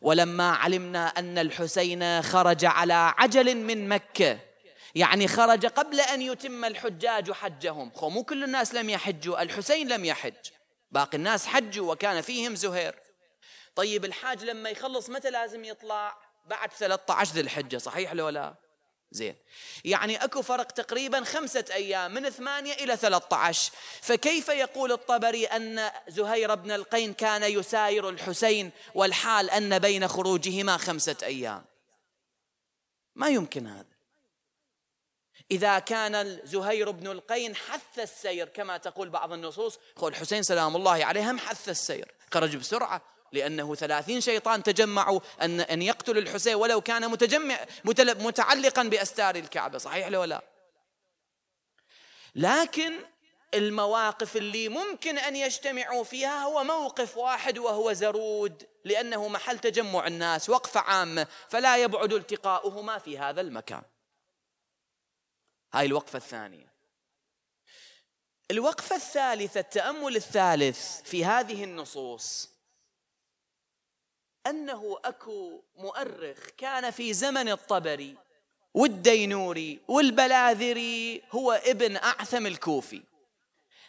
[0.00, 4.38] ولما علمنا أن الحسين خرج على عجل من مكة
[4.94, 7.90] يعني خرج قبل أن يتم الحجاج حجهم.
[7.90, 10.50] خو مو كل الناس لم يحجوا الحسين لم يحج.
[10.90, 12.94] باقي الناس حجوا وكان فيهم زهير.
[13.74, 18.54] طيب الحاج لما يخلص متى لازم يطلع؟ بعد 13 ذي الحجة صحيح لو لا؟
[19.10, 19.36] زين.
[19.84, 23.72] يعني أكو فرق تقريبا خمسة أيام من ثمانية إلى ثلاثة عشر.
[24.02, 31.16] فكيف يقول الطبري أن زهير بن القين كان يساير الحسين والحال أن بين خروجهما خمسة
[31.22, 31.64] أيام؟
[33.14, 33.93] ما يمكن هذا.
[35.50, 41.04] إذا كان زهير بن القين حث السير كما تقول بعض النصوص خو الحسين سلام الله
[41.04, 42.14] عليه هم حث السير.
[42.32, 47.66] خرج بسرعة لأنه ثلاثين شيطان تجمعوا أن أن يقتلوا الحسين ولو كان متجمع
[48.14, 49.78] متعلقا بأستار الكعبة.
[49.78, 50.42] صحيح لو لا؟
[52.34, 52.92] لكن
[53.54, 60.50] المواقف اللي ممكن أن يجتمعوا فيها هو موقف واحد وهو زرود لأنه محل تجمع الناس
[60.50, 63.82] وقفة عامة فلا يبعد التقاؤهما في هذا المكان.
[65.74, 66.72] هاي الوقفة الثانية.
[68.50, 72.50] الوقفة الثالثة التأمل الثالث في هذه النصوص.
[74.46, 78.16] أنه أكو مؤرخ كان في زمن الطبري
[78.74, 83.02] والدينوري والبلاذري هو ابن أعثم الكوفي.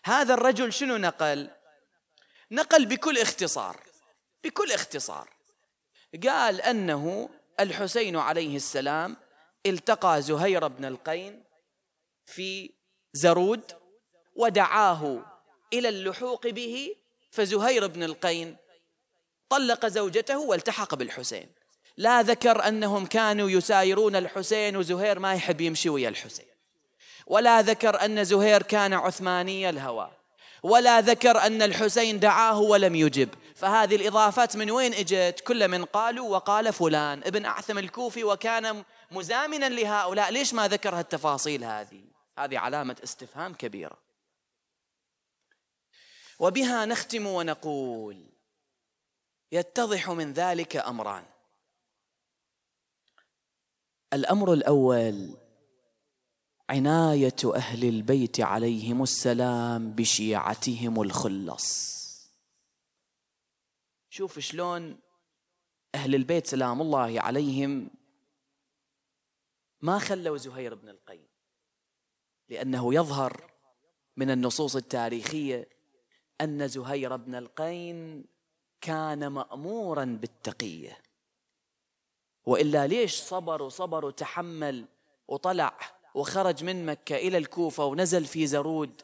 [0.04, 1.50] هذا الرجل شنو نقل؟
[2.52, 3.84] نقل بكل اختصار
[4.44, 5.30] بكل اختصار.
[6.28, 7.30] قال أنه
[7.60, 9.18] الحسين عليه السلام
[9.66, 11.45] التقى زهير بن القين
[12.26, 12.72] في
[13.14, 13.72] زرود
[14.36, 15.26] ودعاه
[15.74, 16.96] إلى اللحوق به
[17.32, 18.58] فزهير بن القين
[19.50, 21.50] طلق زوجته والتحق بالحسين.
[21.98, 26.46] لا ذكر أنهم كانوا يسايرون الحسين وزهير ما يحب يمشي ويا الحسين.
[27.28, 30.12] ولا ذكر أن زهير كان عثماني الهوى.
[30.64, 33.30] ولا ذكر أن الحسين دعاه ولم يجب.
[33.56, 39.70] فهذه الإضافات من وين إجت؟ كل من قالوا وقال فلان ابن أعثم الكوفي وكان مزامنا
[39.70, 40.32] لهؤلاء.
[40.32, 43.98] ليش ما ذكر هالتفاصيل هذه؟ هذه علامة استفهام كبيرة.
[46.40, 48.26] وبها نختم ونقول
[49.52, 51.26] يتضح من ذلك أمران.
[54.14, 55.38] الأمر الأول
[56.70, 61.96] عناية أهل البيت عليهم السلام بشيعتهم الخلص.
[64.10, 65.00] شوف شلون
[65.96, 67.90] أهل البيت سلام الله عليهم
[69.82, 71.35] ما خلوا زهير بن القيم.
[72.50, 73.52] لأنه يظهر
[74.18, 75.70] من النصوص التاريخية
[76.42, 78.26] أن زهير بن القين
[78.82, 81.02] كان مامورا بالتقية.
[82.46, 84.86] وإلا ليش صبر وصبر وتحمل
[85.28, 85.78] وطلع
[86.16, 89.02] وخرج من مكة إلى الكوفة ونزل في زرود؟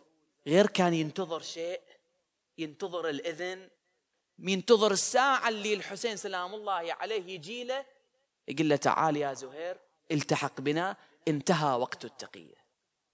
[0.48, 1.82] غير كان ينتظر شيء
[2.58, 3.70] ينتظر الإذن
[4.40, 7.86] ينتظر الساعة اللي الحسين سلام الله عليه يجي له
[8.48, 9.78] يقول له تعال يا زهير
[10.12, 12.61] التحق بنا انتهى وقت التقية.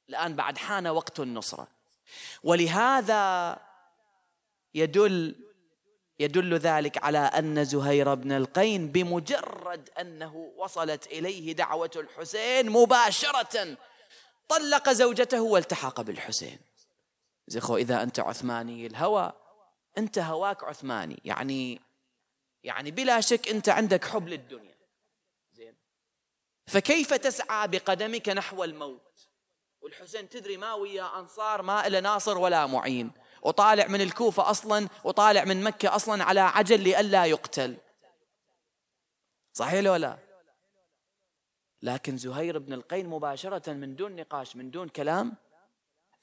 [0.10, 1.68] الآن بعد حان وقت النصرة.
[2.44, 3.60] ولهذا
[4.74, 5.36] يدل
[6.20, 13.78] يدل ذلك على أن زهير بن القين بمجرد أنه وصلت إليه دعوة الحسين مباشرة
[14.50, 16.60] طلق زوجته والتحق بالحسين.
[17.48, 19.34] زخو إذا أنت عثماني الهوى
[19.98, 21.22] أنت هواك عثماني.
[21.26, 21.82] يعني
[22.64, 24.76] يعني بلا شك أنت عندك حب للدنيا.
[25.54, 25.76] زين.
[26.68, 29.07] فكيف تسعى بقدمك نحو الموت؟
[29.88, 33.12] والحسين تدري ما ويا أنصار ما إلى ناصر ولا معين.
[33.42, 37.78] وطالع من الكوفة أصلا وطالع من مكة أصلا على عجل لئلا يقتل.
[39.54, 40.18] صحيح ولا لا؟
[41.82, 45.36] لكن زهير بن القين مباشرة من دون نقاش من دون كلام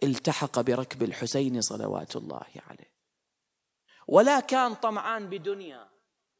[0.02, 2.94] التحق بركب الحسين صلوات الله عليه.
[4.08, 5.93] ولا كان طمعان بدنيا.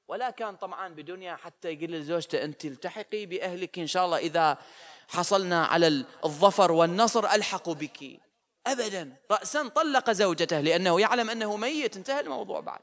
[0.08, 4.58] ولا كان طمعان بدنيا حتى يقول لزوجته أنت التحقي بأهلك إن شاء الله إذا
[5.08, 8.20] حصلنا على الظفر والنصر ألحق بك.
[8.66, 9.16] أبدا.
[9.30, 11.96] رأسا طلق زوجته لأنه يعلم أنه ميت.
[11.96, 12.80] انتهى الموضوع بعد.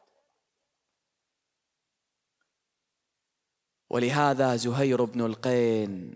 [3.89, 6.15] ولهذا زهير بن القين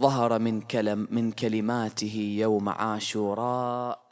[0.00, 4.08] ظهر من كلم من كلماته يوم عاشوراء.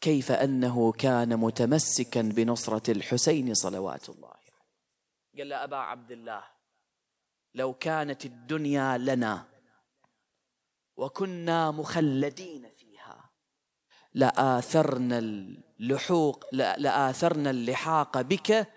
[0.00, 4.35] كيف أنه كان متمسكا بنصرة الحسين صلوات الله
[5.38, 6.44] قال له أبا عبد الله
[7.54, 9.46] لو كانت الدنيا لنا
[10.96, 12.66] وكنا مخلدين
[14.16, 18.68] لآثرنا اللحوق لآثرنا اللحاق بك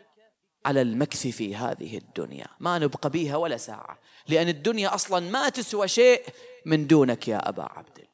[0.65, 2.47] على المكث في هذه الدنيا.
[2.59, 6.25] ما نبقى بيها ولا ساعة لأن الدنيا أصلا ما تسوى شيء
[6.65, 8.09] من دونك يا أبا عبد الله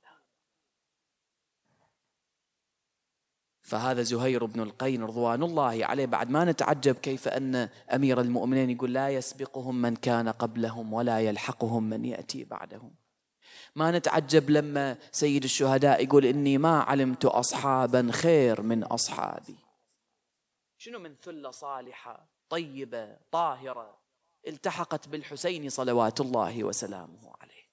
[3.66, 6.06] فهذا زهير بن القين رضوان الله عليه.
[6.06, 11.84] بعد ما نتعجب كيف أن أمير المؤمنين يقول لا يسبقهم من كان قبلهم ولا يلحقهم
[11.84, 12.96] من يأتي بعدهم.
[13.76, 19.56] ما نتعجب لما سيد الشهداء يقول إني ما علمت أصحابا خير من أصحابي.
[20.78, 23.98] شنو من ثلة صالحة طيبة طاهرة
[24.48, 27.66] التحقت بالحسين صلوات الله وسلامه عليه.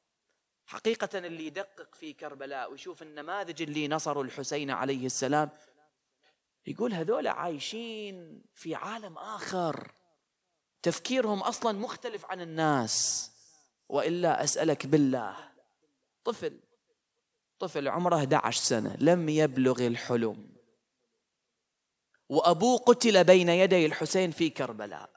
[0.66, 5.50] حقيقة اللي يدقق في كربلاء ويشوف النماذج اللي نصروا الحسين عليه السلام
[6.66, 9.92] يقول هذول عايشين في عالم آخر.
[10.82, 13.28] تفكيرهم أصلا مختلف عن الناس.
[13.88, 15.36] وإلا أسألك بالله
[16.24, 16.60] طفل
[17.58, 20.52] طفل عمره 11 سنة لم يبلغ الحلم.
[22.28, 25.10] وأبوه قتل بين يدي الحسين في كربلاء.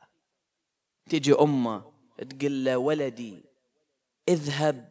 [1.10, 3.46] تجي أمه تقول له ولدي
[4.30, 4.90] اذهب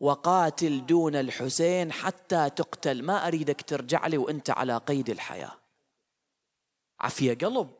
[0.00, 3.02] وقاتل دون الحسين حتى تقتل.
[3.02, 5.65] ما أريدك ترجع لي وأنت على قيد الحياة.
[7.00, 7.70] عفية قلب.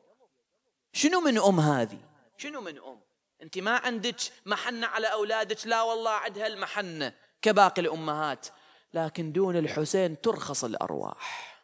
[0.93, 1.99] شنو من أم هذه؟
[2.37, 3.01] شنو من أم؟
[3.43, 7.15] أنت ما عندك محنة على أولادك؟ لا والله عندها المحنة.
[7.43, 8.47] كباقي الأمهات.
[8.95, 11.57] لكن دون الحسين ترخص الأرواح.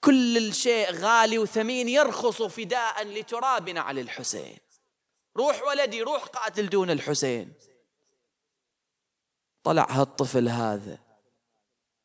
[0.00, 4.58] كل الشيء غالي وثمين يرخص فداء لترابنا على الحسين.
[5.36, 7.52] روح ولدي روح قاتل دون الحسين.
[9.62, 10.98] طلع هالطفل هذا.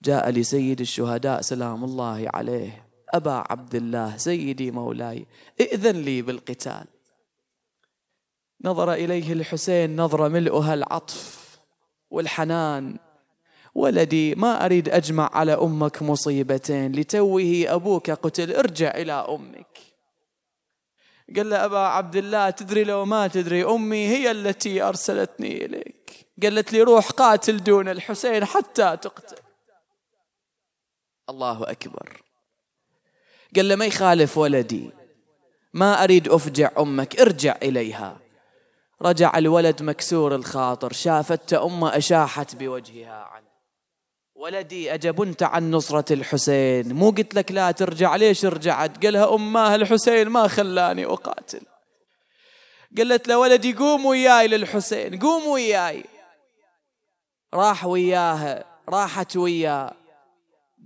[0.01, 2.92] جاء لسيد الشهداء سلام الله عليه.
[3.13, 5.25] أبا عبد الله سيدي مولاي
[5.61, 6.85] ائذن لي بالقتال.
[8.61, 11.59] نظر إليه الحسين نظرة ملؤها العطف
[12.09, 12.97] والحنان.
[13.75, 19.77] ولدي ما أريد أجمع على أمك مصيبتين لتوه أبوك قتل ارجع إلى أمك.
[21.35, 26.27] قال له أبا عبد الله تدري لو ما تدري أمي هي التي أرسلتني إليك.
[26.43, 29.37] قالت لي روح قاتل دون الحسين حتى تقتل.
[31.29, 32.21] الله أكبر.
[33.55, 34.89] قال له ما يخالف ولدي.
[35.73, 38.17] ما أريد أفجع أمك ارجع إليها.
[39.01, 43.47] رجع الولد مكسور الخاطر شافت أمه أشاحت بوجهها عنه.
[44.35, 46.93] ولدي أجبنت عن نصرة الحسين.
[46.93, 51.61] مو قلت لك لا ترجع ليش رجعت؟ قالها أماه الحسين ما خلاني أقاتل.
[52.97, 56.03] قالت له ولدي قوم وياي للحسين قوم وياي.
[57.53, 60.02] راح وياها راحت وياه.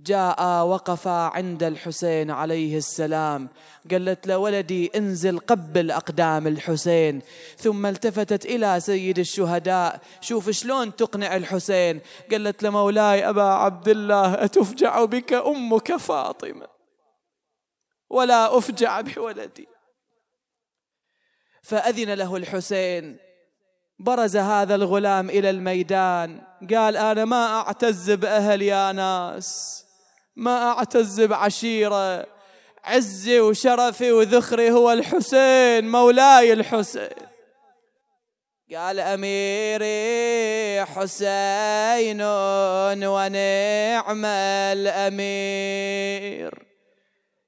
[0.02, 3.48] جاء وقف عند الحسين عليه السلام.
[3.90, 7.22] قالت له ولدي انزل قبل أقدام الحسين.
[7.58, 10.00] ثم التفتت إلى سيد الشهداء.
[10.20, 12.00] شوف شلون تقنع الحسين.
[12.30, 16.66] قالت له مولاي أبا عبد الله أتفجع بك أمك فاطمة؟
[18.10, 19.68] ولا أفجع بولدي.
[21.62, 23.18] فأذن له الحسين.
[23.98, 26.40] برز هذا الغلام إلى الميدان.
[26.74, 29.84] قال أنا ما أعتز بأهل يا ناس.
[30.38, 32.26] ما أعتز بعشيرة
[32.84, 37.28] عزي وشرفي وذخري هو الحسين مولاي الحسين.
[38.74, 42.22] قال أميري حسين
[43.04, 44.24] ونعم
[44.74, 46.66] الأمير.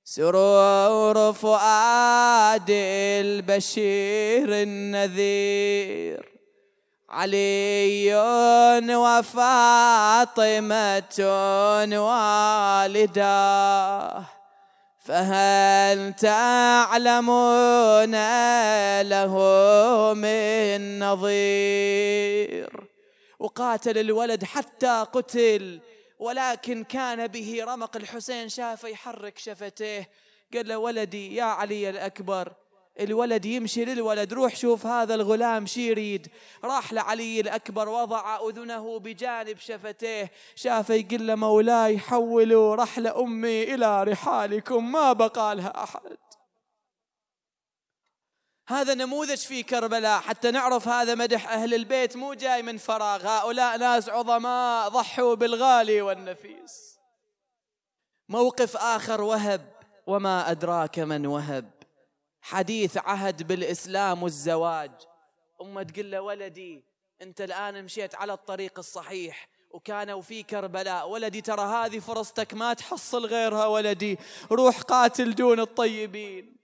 [0.04, 2.70] سرور فؤاد
[3.20, 6.29] البشير النذير.
[7.10, 8.14] علي
[8.96, 10.46] وفاطمة
[12.86, 14.24] والداه
[14.98, 18.10] فهل تعلمون
[19.02, 19.34] له
[20.14, 22.70] من نظير؟
[23.38, 25.80] وقاتل الولد حتى قتل
[26.18, 30.08] ولكن كان به رمق الحسين شافه يحرك شفتيه.
[30.54, 32.52] قال له ولدي يا علي الأكبر
[33.00, 36.28] الولد يمشي للولد روح شوف هذا الغلام شي يريد.
[36.64, 40.30] راح لعلي الأكبر وضع أذنه بجانب شفتيه.
[40.54, 46.16] شافه يقول له مولاي حولوا رحل أمي إلى رحالكم ما بقى لها أحد.
[48.68, 50.20] هذا نموذج في كربلاء.
[50.20, 53.26] حتى نعرف هذا مدح أهل البيت مو جاي من فراغ.
[53.26, 56.98] هؤلاء ناس عظماء ضحوا بالغالي والنفيس.
[58.28, 59.72] موقف آخر وهب
[60.06, 61.79] وما أدراك من وهب.
[62.42, 64.90] حديث عهد بالإسلام والزواج.
[65.60, 66.84] أمه تقول له ولدي
[67.22, 71.08] أنت الآن مشيت على الطريق الصحيح وكانوا في كربلاء.
[71.08, 74.18] ولدي ترى هذه فرصتك ما تحصل غيرها ولدي.
[74.52, 76.56] روح قاتل دون الطيبين.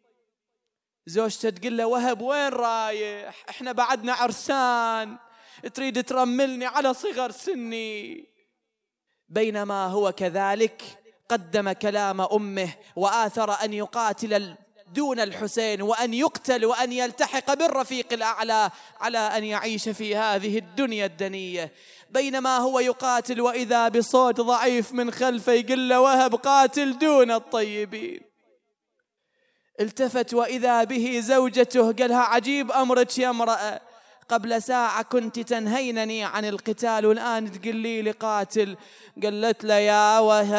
[1.06, 5.18] زوجته تقول له وهب وين رايح؟ إحنا بعدنا عرسان.
[5.74, 8.28] تريد ترملني على صغر سني.
[9.28, 10.82] بينما هو كذلك
[11.28, 14.56] قدم كلام أمه وآثر أن يقاتل
[14.94, 18.70] دون الحسين وأن يقتل وأن يلتحق بالرفيق الأعلى
[19.00, 21.72] على أن يعيش في هذه الدنيا الدنية.
[22.10, 28.20] بينما هو يقاتل وإذا بصوت ضعيف من خلفه يقول له وهب قاتل دون الطيبين.
[29.80, 33.80] التفت وإذا به زوجته قالها عجيب أمرك يا امرأة.
[34.28, 37.06] قبل ساعة كنت تنهينني عن القتال.
[37.06, 38.76] والآن تقولي لي قاتل
[39.22, 40.56] قالت له يا وهب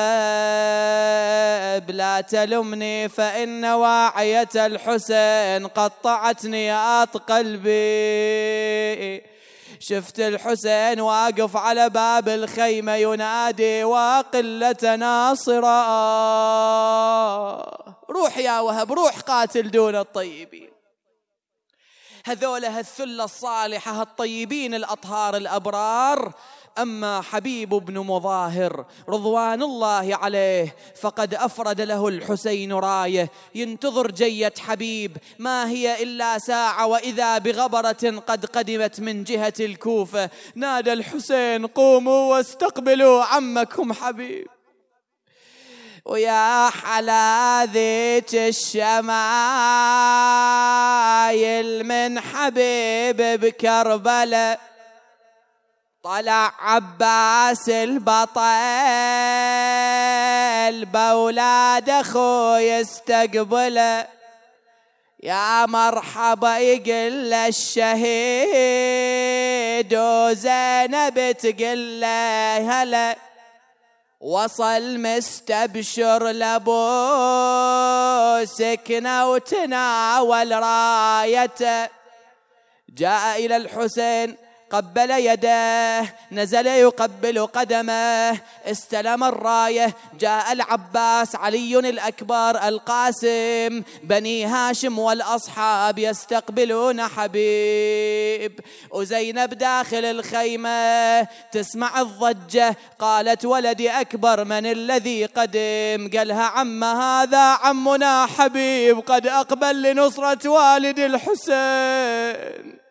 [1.92, 7.68] لا تلمني فإن واعية الحسين قطعتني يا قلبي.
[9.80, 15.68] شفت الحسين واقف على باب الخيمة ينادي وقلة ناصرة.
[18.10, 20.77] روح يا وهب روح قاتل دون الطيبين.
[22.28, 26.34] هذولا هالثلة الصالحة الطيبين الأطهار الأبرار.
[26.78, 33.32] أما حبيب بن مظاهر رضوان الله عليه فقد أفرد له الحسين راية.
[33.56, 40.30] ينتظر جية حبيب ما هي إلا ساعة وإذا بغبرة قد قدمت من جهة الكوفة.
[40.56, 44.48] نادى الحسين قوموا واستقبلوا عمكم حبيب.
[46.08, 49.04] ويا حلا ذيك الشمايل
[51.84, 54.60] من حبيب بكربلاء
[56.04, 58.46] طلع عباس البطل
[60.86, 64.08] بولاد أخوي يستقبله
[65.24, 68.48] يا مرحبا يقل الشهيد
[69.94, 72.06] وزينب تقل
[72.70, 73.28] هلا.
[74.28, 76.76] وصل مستبشر لابو
[78.46, 81.90] سكنة وتناول رايته.
[82.90, 84.38] جاء إلى الحسين
[84.72, 86.02] قبل يده
[86.32, 88.40] نزل يقبل قدمه.
[88.66, 93.84] استلم الراية جاء العباس علي الأكبر القاسم.
[94.04, 98.60] بني هاشم والأصحاب يستقبلون حبيب.
[98.92, 102.76] وزينب داخل الخيمة تسمع الضجة.
[103.00, 106.10] قالت ولدي أكبر من الذي قدم.
[106.18, 112.87] قالها عم هذا عمنا حبيب قد أقبل لنصرة والد الحسين.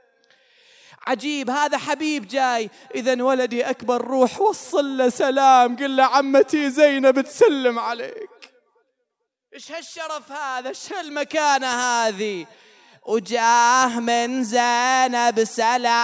[1.07, 2.71] عجيب هذا حبيب جاي.
[2.95, 5.77] إذا ولدي أكبر روح وصل له سلام.
[5.77, 8.53] قل له عمتي زينب تسلم عليك.
[9.55, 12.47] إيش هالشرف هذا؟ إيش هالمكانة هذه؟
[13.07, 15.95] وجاه من زينب سلام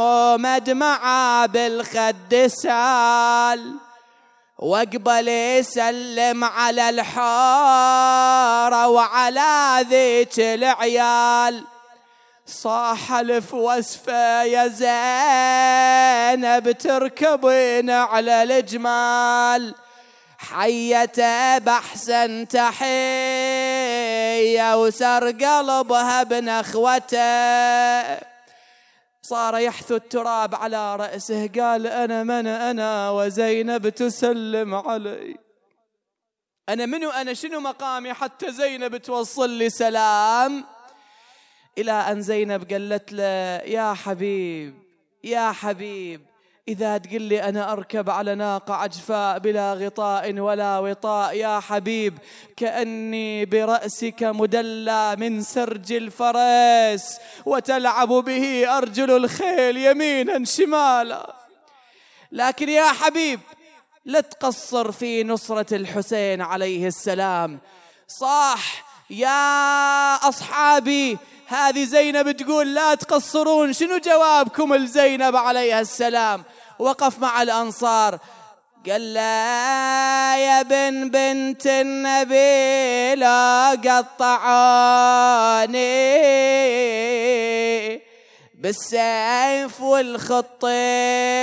[0.00, 3.74] ومدمعة بالخد سال.
[4.58, 11.64] واقبل يسلم على الحارة وعلى ذيك العيال.
[12.46, 19.74] صاح ألف وسفه يا زينب تركبين على الجمال.
[20.38, 22.82] حيته بحسن تحية
[24.82, 27.22] وسر قلبها بنخوته
[29.22, 35.36] صار يحثو التراب على رأسه قال أنا من أنا وزينب تسلم علي.
[36.68, 40.64] أنا منو أنا؟ شنو مقامي حتى زينب توصل لي سلام؟
[41.78, 43.24] إلى أن زينب قالت له
[43.66, 44.74] يا حبيب
[45.24, 46.20] يا حبيب
[46.68, 52.18] إذا تقول لي أنا أركب على ناقة عجفاء بلا غطاء ولا وطاء يا حبيب
[52.56, 61.34] كأني برأسك مدلى من سرج الفرس وتلعب به أرجل الخيل يمينا شمالا.
[62.32, 63.40] لكن يا حبيب
[64.04, 67.58] لا تقصر في نصرة الحسين عليه السلام.
[68.08, 71.18] صاح يا أصحابي
[71.52, 76.44] هذه زينب تقول لا تقصرون شنو جوابكم لزينب عليها السلام؟
[76.78, 78.18] وقف مع الأنصار.
[78.88, 84.42] قال لا يا بن بنت النبي لا قطعاني
[88.54, 90.64] بالسيف والخط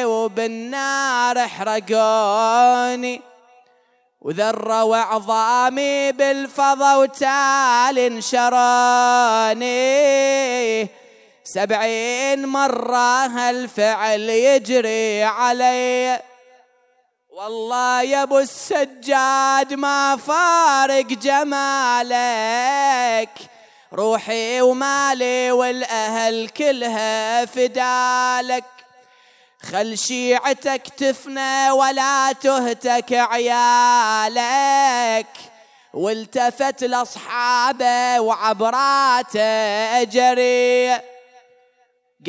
[0.03, 3.29] وبالنار احرقوني.
[4.22, 9.70] وذروا عظامي بالفضا وتال انشراني.
[11.44, 16.22] سبعين مرة هالفعل يجري علي.
[17.30, 22.50] والله يا أبو السجاد ما فارق جمالك.
[23.94, 28.79] روحي ومالي والأهل كلها فدالك.
[29.62, 34.47] خل شيعتك تفنى ولا تهتك عيالك
[35.93, 39.41] والتفت لأصحابه وعبراته
[40.01, 40.91] أجري.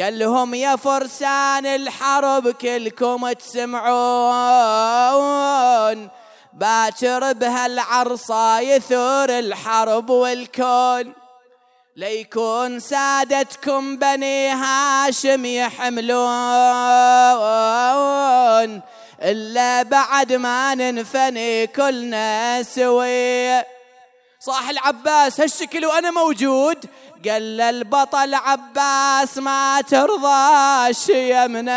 [0.00, 3.90] قال لهم يا فرسان الحرب كلكم تسمعون
[6.52, 11.19] باكر بهالعرصة يثور الحرب والكون.
[12.00, 16.20] ليكون سادتكم بني هاشم يحملون
[19.22, 23.62] إلا بعد ما ننفني كلنا سوي
[24.40, 26.76] صاح العباس هالشكل وأنا موجود.
[27.28, 31.72] قال البطل عباس ما ترضاش يمنه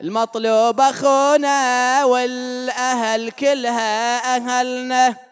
[0.00, 5.23] المطلوب أخونا والأهل كلها أهلنا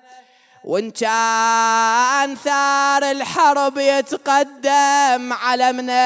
[0.65, 6.03] وإن كان ثار الحرب يتقدم علمنا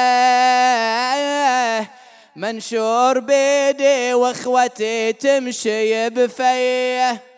[2.35, 7.36] منشور بيدي وإخوتي تمشي بفيه.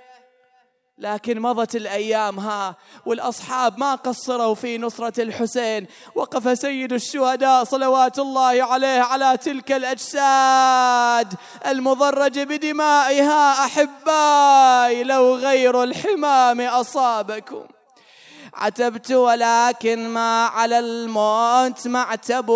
[0.99, 2.75] لكن مضت الأيام ها
[3.05, 5.87] والأصحاب ما قصروا في نصرة الحسين.
[6.15, 11.33] وقف سيد الشهداء صلوات الله عليه على تلك الأجساد
[11.67, 13.65] المضرجه بدمائها.
[13.65, 17.63] أحباي لو غير الحمام أصابكم.
[18.53, 22.49] عتبت ولكن ما على الموت معتبوه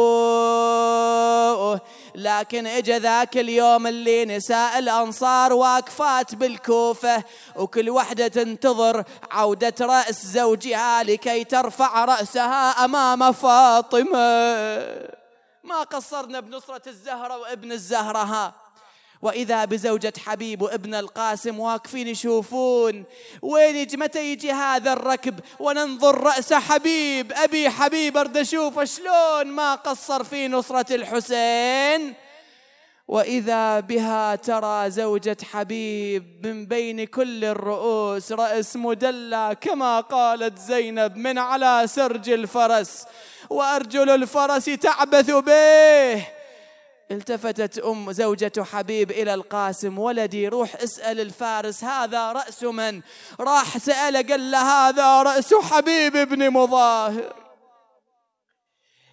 [2.16, 7.24] لكن اجى ذاك اليوم اللي نساء الأنصار واقفات بالكوفة
[7.56, 14.18] وكل وحدة تنتظر عودة رأس زوجها لكي ترفع رأسها أمام فاطمة.
[15.64, 18.63] ما قصرنا بنصرة الزهرة وابن الزهرة ها؟
[19.24, 23.04] وإذا بزوجة حبيب وابن القاسم واقفين يشوفون
[23.42, 29.76] وين يجي متى يجي هذا الركب وننظر رأس حبيب؟ أبي حبيب أرد أشوف شلون ما
[29.76, 32.14] قصر في نصرة الحسين؟
[33.08, 41.38] وإذا بها ترى زوجة حبيب من بين كل الرؤوس رأس مدلى كما قالت زينب من
[41.38, 43.06] على سرج الفرس
[43.50, 46.26] وأرجل الفرس تعبث به.
[47.14, 53.02] التفتت أم زوجة حبيب إلى القاسم ولدي روح اسأل الفارس هذا رأس من؟
[53.40, 57.34] راح ساله قال له هذا رأس حبيب بن مظاهر.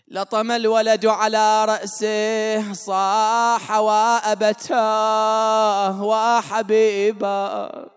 [0.09, 5.22] لطم الولد على رأسه صاح وأبتاه
[6.03, 7.89] وحبيبا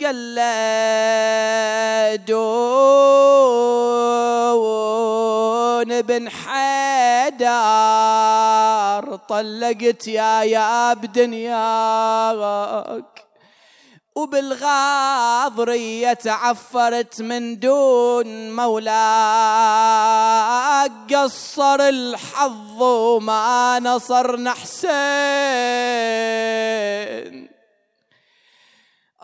[0.00, 2.44] قال له دون
[6.02, 7.44] بن حيدر
[9.28, 12.24] طلقت يا يا بدنياك
[14.14, 20.04] وبالغاضرية تعفرت من دون مولاك.
[21.14, 24.94] قصر الحظ وما نصرنا حسين.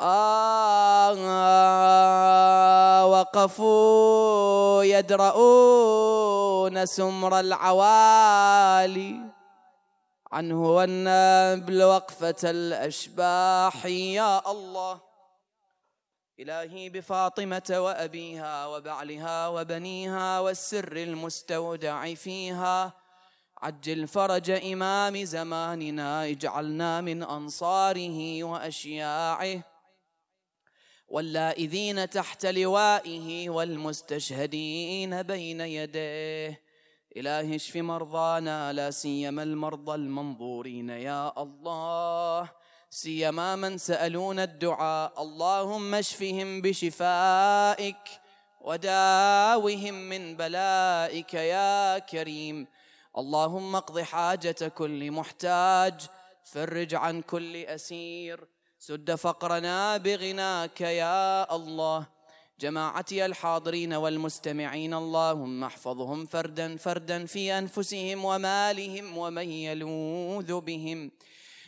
[0.01, 1.15] آه
[3.07, 9.21] وقفوا يدرؤون سمر العوالي
[10.33, 13.87] عنه والنبل وقفة الأشباح.
[13.87, 15.01] يا الله
[16.41, 22.93] إلهي بفاطمة وأبيها وبعلها وبنيها والسر المستودع فيها.
[23.63, 29.70] عجل فرج إمام زماننا اجعلنا من أنصاره وأشياعه.
[31.11, 36.63] واللائذين تحت لوائه والمستشهدين بين يديه.
[37.17, 40.89] إلهي اشف مرضانا لا سيما المرضى المنظورين.
[40.91, 42.51] يا الله
[42.91, 45.23] سيما من سألون الدعاء.
[45.23, 48.05] اللهم اشفهم بشفائك
[48.61, 51.35] وداوهم من بلائك.
[51.35, 52.67] يا كريم
[53.19, 56.01] اللهم اقض حاجة كل محتاج.
[56.45, 58.60] فرج عن كل أسير.
[58.83, 62.07] سد فقرنا بغناك يا الله.
[62.61, 71.11] جماعتي الحاضرين والمستمعين اللهم احفظهم فردا فردا في أنفسهم ومالهم ومن يلوذ بهم.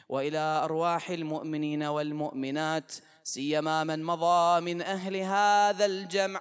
[0.08, 2.92] وإلى أرواح المؤمنين والمؤمنات
[3.24, 6.40] سيما من مضى من أهل هذا الجمع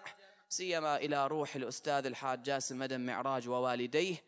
[0.49, 4.23] سيما إلى روح الأستاذ الحاج جاسم مدن معراج ووالديه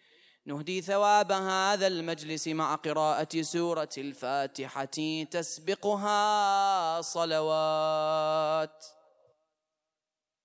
[0.46, 8.86] نهدي ثواب هذا المجلس مع قراءة سورة الفاتحة تسبقها صلوات.